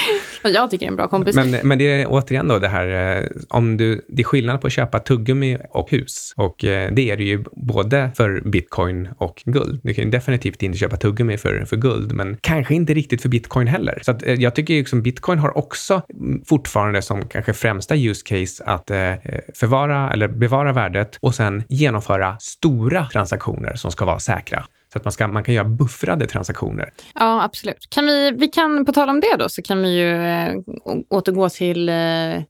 [0.50, 1.36] Jag tycker det är en bra kompis.
[1.36, 4.68] Men, men det är återigen då det här, eh, om du, det är skillnad på
[4.68, 6.34] att köpa tuggummi och hus.
[6.36, 9.80] Och eh, det är det ju både för bitcoin och guld.
[9.84, 13.30] Du kan ju definitivt inte köpa tuggummi för, för guld, men kanske inte riktigt för
[13.30, 14.00] bitcoin heller.
[14.02, 18.22] Så att, eh, jag tycker liksom bitcoin har också mm, fortfarande som kanske främsta use
[18.26, 18.92] case att
[19.54, 24.66] förvara eller bevara värdet och sen genomföra stora transaktioner som ska vara säkra.
[24.94, 26.94] Så att man, ska, man kan göra buffrade transaktioner.
[27.16, 27.88] Ja, absolut.
[27.90, 30.56] Kan vi, vi kan, på tal om det då, så kan vi ju äh,
[31.10, 31.96] återgå till äh,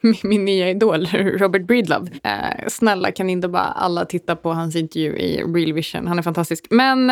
[0.00, 2.10] min, min nya idol, Robert Breedlove.
[2.22, 6.06] Äh, snälla, kan inte bara alla titta på hans intervju i Real Vision?
[6.06, 6.66] Han är fantastisk.
[6.70, 7.10] Men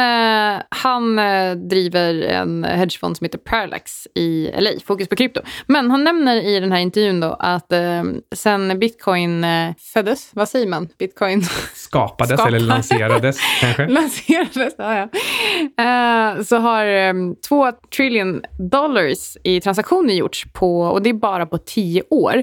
[0.68, 1.16] han
[1.68, 5.40] driver en hedgefond som heter Parallax i LA, fokus på krypto.
[5.66, 7.72] Men han nämner i den här intervjun då att
[8.34, 9.46] sen bitcoin
[9.78, 10.88] föddes, vad säger man?
[10.98, 11.42] Bitcoin
[11.74, 12.46] skapades, skapades.
[12.46, 13.86] eller lanserades kanske?
[14.28, 15.08] lanserades, ja, ja.
[16.36, 21.10] Uh, så har um, eh, ehm, 2 trillion dollars i transaktioner gjorts på, och det
[21.10, 22.42] är bara på tio år.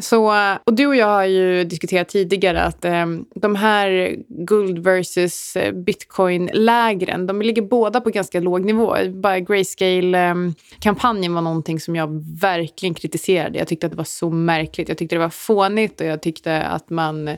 [0.00, 0.34] Så,
[0.64, 7.42] och du och jag har ju diskuterat tidigare att eh, de här guld-versus-bitcoin-lägren eh, de
[7.42, 8.96] ligger båda på ganska låg nivå.
[9.14, 13.58] Bara Grayscale-kampanjen var någonting som jag verkligen kritiserade.
[13.58, 14.88] Jag tyckte att det var så märkligt.
[14.88, 17.36] Jag tyckte det var fånigt och jag tyckte att man, eh,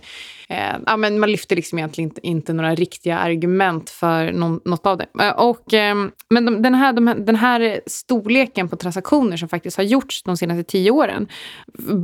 [0.87, 4.99] ja, men man lyfte liksom egentligen inte, inte några riktiga argument för någon, något av
[4.99, 5.07] det.
[5.21, 5.95] Eh, och, eh,
[6.31, 10.37] men de, den, här, de, den här storleken på transaktioner som faktiskt har gjorts de
[10.37, 11.29] senaste tio åren,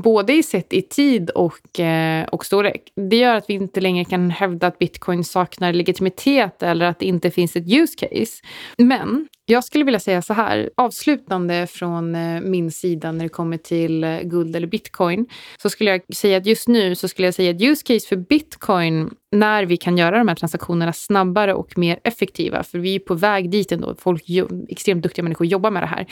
[0.02, 2.82] både i sett i tid och, eh, och storlek.
[3.10, 7.06] Det gör att vi inte längre kan hävda att bitcoin saknar legitimitet eller att det
[7.06, 8.42] inte finns ett use case.
[8.78, 13.56] Men jag skulle vilja säga så här, avslutande från eh, min sida när det kommer
[13.56, 15.26] till eh, guld eller bitcoin,
[15.62, 18.16] så skulle jag säga att just nu så skulle jag säga att use case för
[18.16, 22.98] bitcoin när vi kan göra de här transaktionerna snabbare och mer effektiva, för vi är
[22.98, 23.94] på väg dit ändå.
[23.98, 24.24] Folk,
[24.68, 26.06] extremt duktiga människor jobbar med det här.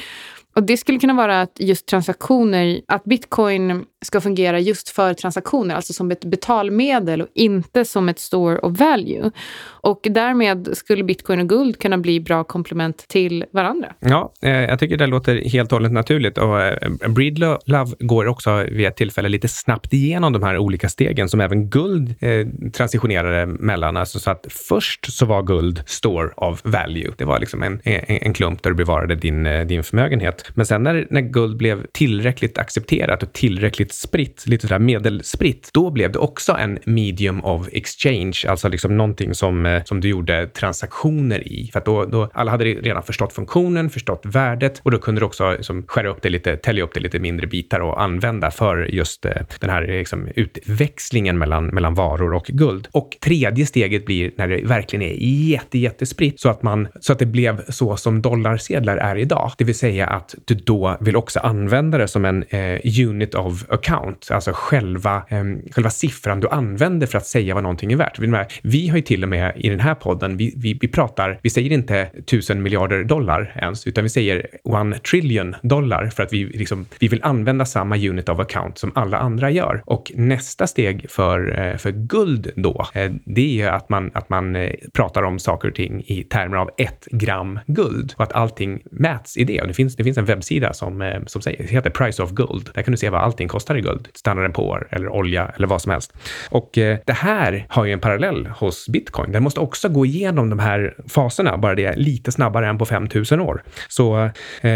[0.55, 5.75] Och det skulle kunna vara att just transaktioner, att bitcoin ska fungera just för transaktioner,
[5.75, 9.31] alltså som ett betalmedel och inte som ett store of value.
[9.67, 13.93] Och därmed skulle bitcoin och guld kunna bli bra komplement till varandra.
[14.01, 16.39] Ja, eh, jag tycker det låter helt och hållet naturligt.
[16.39, 21.29] Och eh, Breedlove går också vid ett tillfälle lite snabbt igenom de här olika stegen
[21.29, 23.97] som även guld eh, transitionerade mellan.
[23.97, 27.13] Alltså så att först så var guld store of value.
[27.17, 30.44] Det var liksom en, en, en klump där du bevarade din, eh, din förmögenhet.
[30.55, 35.91] Men sen när, när guld blev tillräckligt accepterat och tillräckligt spritt, lite sådär medelspritt, då
[35.91, 40.47] blev det också en medium of exchange, alltså liksom någonting som, eh, som du gjorde
[40.47, 41.71] transaktioner i.
[41.73, 45.25] För att då, då alla hade redan förstått funktionen, förstått värdet och då kunde du
[45.25, 48.77] också liksom skära upp det lite, tälja upp det lite mindre bitar och använda för
[48.77, 52.89] just eh, den här eh, liksom, utväxlingen mellan, mellan varor och guld.
[52.93, 55.15] Och tredje steget blir när det verkligen är
[55.51, 59.53] jätte, jättespritt så att man, så att det blev så som dollarsedlar är idag.
[59.59, 63.71] Det vill säga att du då vill också använda det som en eh, unit of
[63.71, 68.19] account, alltså själva, eh, själva siffran du använder för att säga vad någonting är värt.
[68.63, 71.51] Vi har ju till och med i den här podden, vi, vi, vi pratar, vi
[71.51, 76.45] säger inte tusen miljarder dollar ens, utan vi säger one trillion dollar för att vi,
[76.45, 79.83] liksom, vi vill använda samma unit of account som alla andra gör.
[79.87, 84.57] Och nästa steg för, eh, för guld då, eh, det är att man, att man
[84.57, 88.83] eh, pratar om saker och ting i termer av ett gram guld och att allting
[88.91, 89.61] mäts i det.
[89.61, 92.31] Och det finns, det finns en en webbsida som, eh, som säger, heter Price of
[92.31, 92.71] Gold.
[92.75, 94.09] Där kan du se vad allting kostar i guld.
[94.15, 96.13] Standard Poor eller olja eller vad som helst.
[96.51, 99.33] Och eh, det här har ju en parallell hos bitcoin.
[99.33, 103.41] Den måste också gå igenom de här faserna, bara det lite snabbare än på 5000
[103.41, 103.63] år.
[103.89, 104.25] Så
[104.61, 104.71] eh,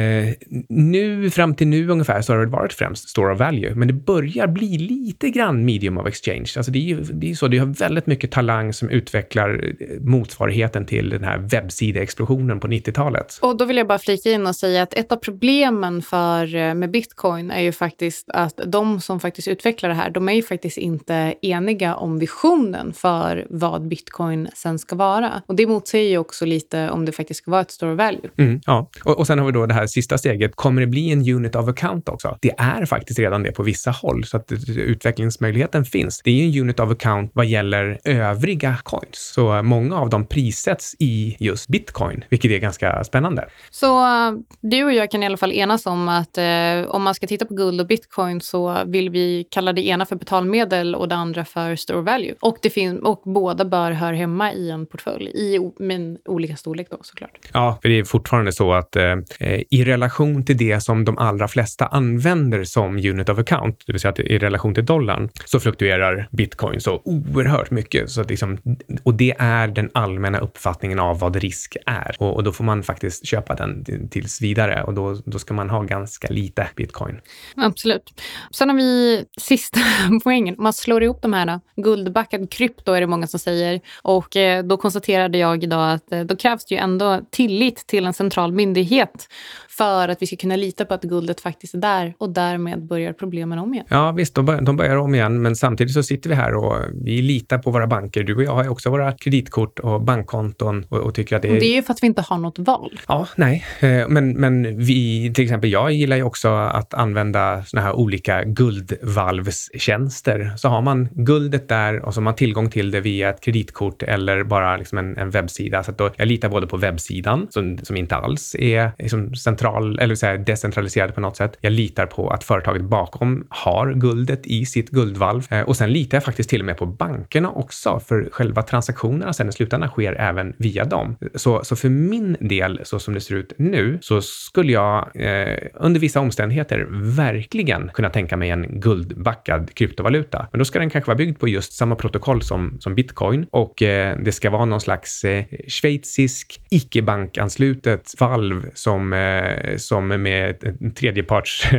[0.69, 3.95] nu, fram till nu ungefär, så har det varit främst store of value, men det
[3.95, 6.53] börjar bli lite grann medium of exchange.
[6.57, 10.01] Alltså det är ju det är så, det har väldigt mycket talang som utvecklar eh,
[10.01, 13.39] motsvarigheten till den här webbsideexplosionen på 90-talet.
[13.43, 16.75] Och då vill jag bara flika in och säga att ett av problemen för, eh,
[16.75, 20.43] med bitcoin är ju faktiskt att de som faktiskt utvecklar det här, de är ju
[20.43, 25.43] faktiskt inte eniga om visionen för vad bitcoin sen ska vara.
[25.47, 28.31] Och det motsäger ju också lite om det faktiskt ska vara ett store value.
[28.39, 30.57] Mm, ja, och, och sen har vi då det här sista steget.
[30.57, 32.39] Kommer det bli en unit of account också?
[32.41, 36.21] Det är faktiskt redan det på vissa håll, så att utvecklingsmöjligheten finns.
[36.25, 39.33] Det är ju en unit of account vad gäller övriga coins.
[39.35, 43.49] Så många av dem prissätts i just bitcoin, vilket är ganska spännande.
[43.71, 47.15] Så uh, du och jag kan i alla fall enas om att eh, om man
[47.15, 51.09] ska titta på guld och bitcoin så vill vi kalla det ena för betalmedel och
[51.09, 52.35] det andra för store value.
[52.41, 56.87] Och, det fin- och båda bör höra hemma i en portfölj, i men olika storlek
[56.91, 57.31] då såklart.
[57.53, 61.19] Ja, för det är fortfarande så att eh, eh, i relation till det som de
[61.19, 65.29] allra flesta använder som unit of account, det vill säga att i relation till dollarn,
[65.45, 68.11] så fluktuerar bitcoin så oerhört mycket.
[68.11, 68.59] Så att liksom,
[69.03, 72.17] och det är den allmänna uppfattningen av vad risk är.
[72.19, 75.71] Och, och då får man faktiskt köpa den tills vidare och då, då ska man
[75.71, 77.21] ha ganska lite bitcoin.
[77.57, 78.21] Absolut.
[78.51, 79.81] Sen har vi sista
[80.25, 80.55] poängen.
[80.59, 83.81] Om man slår ihop de här, guldbackad krypto är det många som säger.
[84.03, 88.07] Och eh, då konstaterade jag idag att eh, då krävs det ju ändå tillit till
[88.07, 89.29] en central myndighet
[89.69, 93.13] för att vi ska kunna lita på att guldet faktiskt är där och därmed börjar
[93.13, 93.87] problemen om igen.
[93.89, 96.77] Ja visst, de börjar, de börjar om igen, men samtidigt så sitter vi här och
[97.05, 98.23] vi litar på våra banker.
[98.23, 101.49] Du och jag har ju också våra kreditkort och bankkonton och, och tycker att det
[101.49, 101.61] är...
[101.61, 103.01] Det är ju för att vi inte har något val.
[103.09, 104.98] Ja, nej, eh, men, men vi,
[105.35, 110.53] till exempel jag gillar ju också att använda såna här olika guldvalvstjänster.
[110.57, 114.03] Så har man guldet där och så har man tillgång till det via ett kreditkort
[114.03, 115.83] eller bara liksom en, en webbsida.
[115.83, 120.15] Så då, jag litar både på webbsidan som, som inte alls är liksom central eller
[120.15, 121.57] så här decentraliserad på något sätt.
[121.61, 126.17] Jag litar på att företaget bakom har guldet i sitt guldvalv eh, och sen litar
[126.17, 130.13] jag faktiskt till och med på bankerna också för själva transaktionerna sen i slutändan sker
[130.13, 131.17] även via dem.
[131.35, 135.57] Så, så för min del, så som det ser ut nu, så skulle jag eh,
[135.75, 136.87] under vissa omständigheter
[137.17, 140.47] verkligen kunna tänka mig en guldbackad kryptovaluta.
[140.53, 143.83] Men då ska den kanske vara byggd på just samma protokoll som, som bitcoin och
[143.83, 150.55] eh, det ska vara någon slags eh, schweizisk icke-bankanslutet valv som, eh, som med
[150.97, 151.73] tredjeparts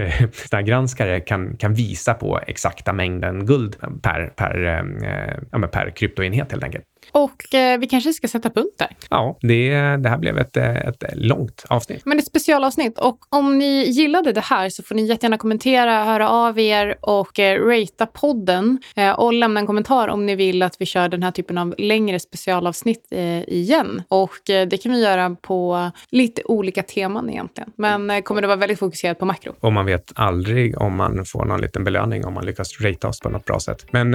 [0.51, 6.51] eh, granskare kan, kan visa på exakta mängden guld per, per, eh, ja, per kryptoenhet
[6.51, 6.85] helt enkelt.
[7.11, 8.95] Och eh, vi kanske ska sätta punkt där.
[9.09, 12.01] Ja, det, det här blev ett, ett långt avsnitt.
[12.05, 12.99] Men ett specialavsnitt.
[12.99, 17.39] Och om ni gillade det här så får ni jättegärna kommentera, höra av er och
[17.39, 18.79] eh, ratea podden.
[18.95, 21.75] Eh, och lämna en kommentar om ni vill att vi kör den här typen av
[21.77, 24.03] längre specialavsnitt eh, igen.
[24.07, 27.71] Och eh, det kan vi göra på lite olika teman egentligen.
[27.75, 29.53] Men eh, kommer det vara väldigt fokuserat på makro.
[29.59, 33.19] Och man vet aldrig om man får någon liten belöning om man lyckas ratea oss
[33.19, 33.85] på något bra sätt.
[33.91, 34.13] Men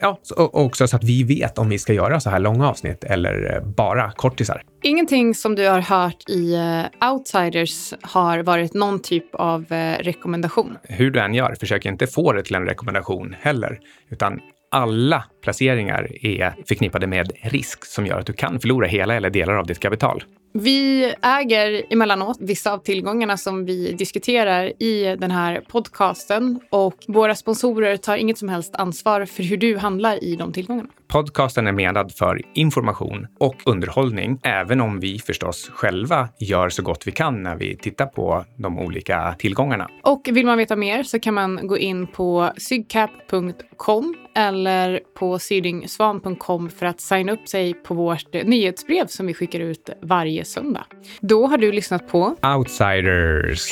[0.00, 3.04] ja, också så att vi vet vet om vi ska göra så här långa avsnitt
[3.04, 4.62] eller bara kortisar.
[4.82, 10.76] Ingenting som du har hört i uh, Outsiders har varit någon typ av uh, rekommendation.
[10.82, 13.78] Hur du än gör, försök inte få det till en rekommendation heller,
[14.10, 14.40] utan
[14.70, 19.54] alla placeringar är förknippade med risk som gör att du kan förlora hela eller delar
[19.54, 20.24] av ditt kapital.
[20.58, 27.34] Vi äger emellanåt vissa av tillgångarna som vi diskuterar i den här podcasten och våra
[27.34, 30.88] sponsorer tar inget som helst ansvar för hur du handlar i de tillgångarna.
[31.08, 37.06] Podcasten är menad för information och underhållning, även om vi förstås själva gör så gott
[37.06, 39.88] vi kan när vi tittar på de olika tillgångarna.
[40.02, 45.00] Och vill man veta mer så kan man gå in på sygcap.com eller
[45.34, 50.44] på sydingsvan.com för att signa upp sig på vårt nyhetsbrev som vi skickar ut varje
[50.44, 50.86] söndag.
[51.20, 53.70] Då har du lyssnat på Outsiders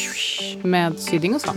[0.63, 1.57] med Syding och Svan.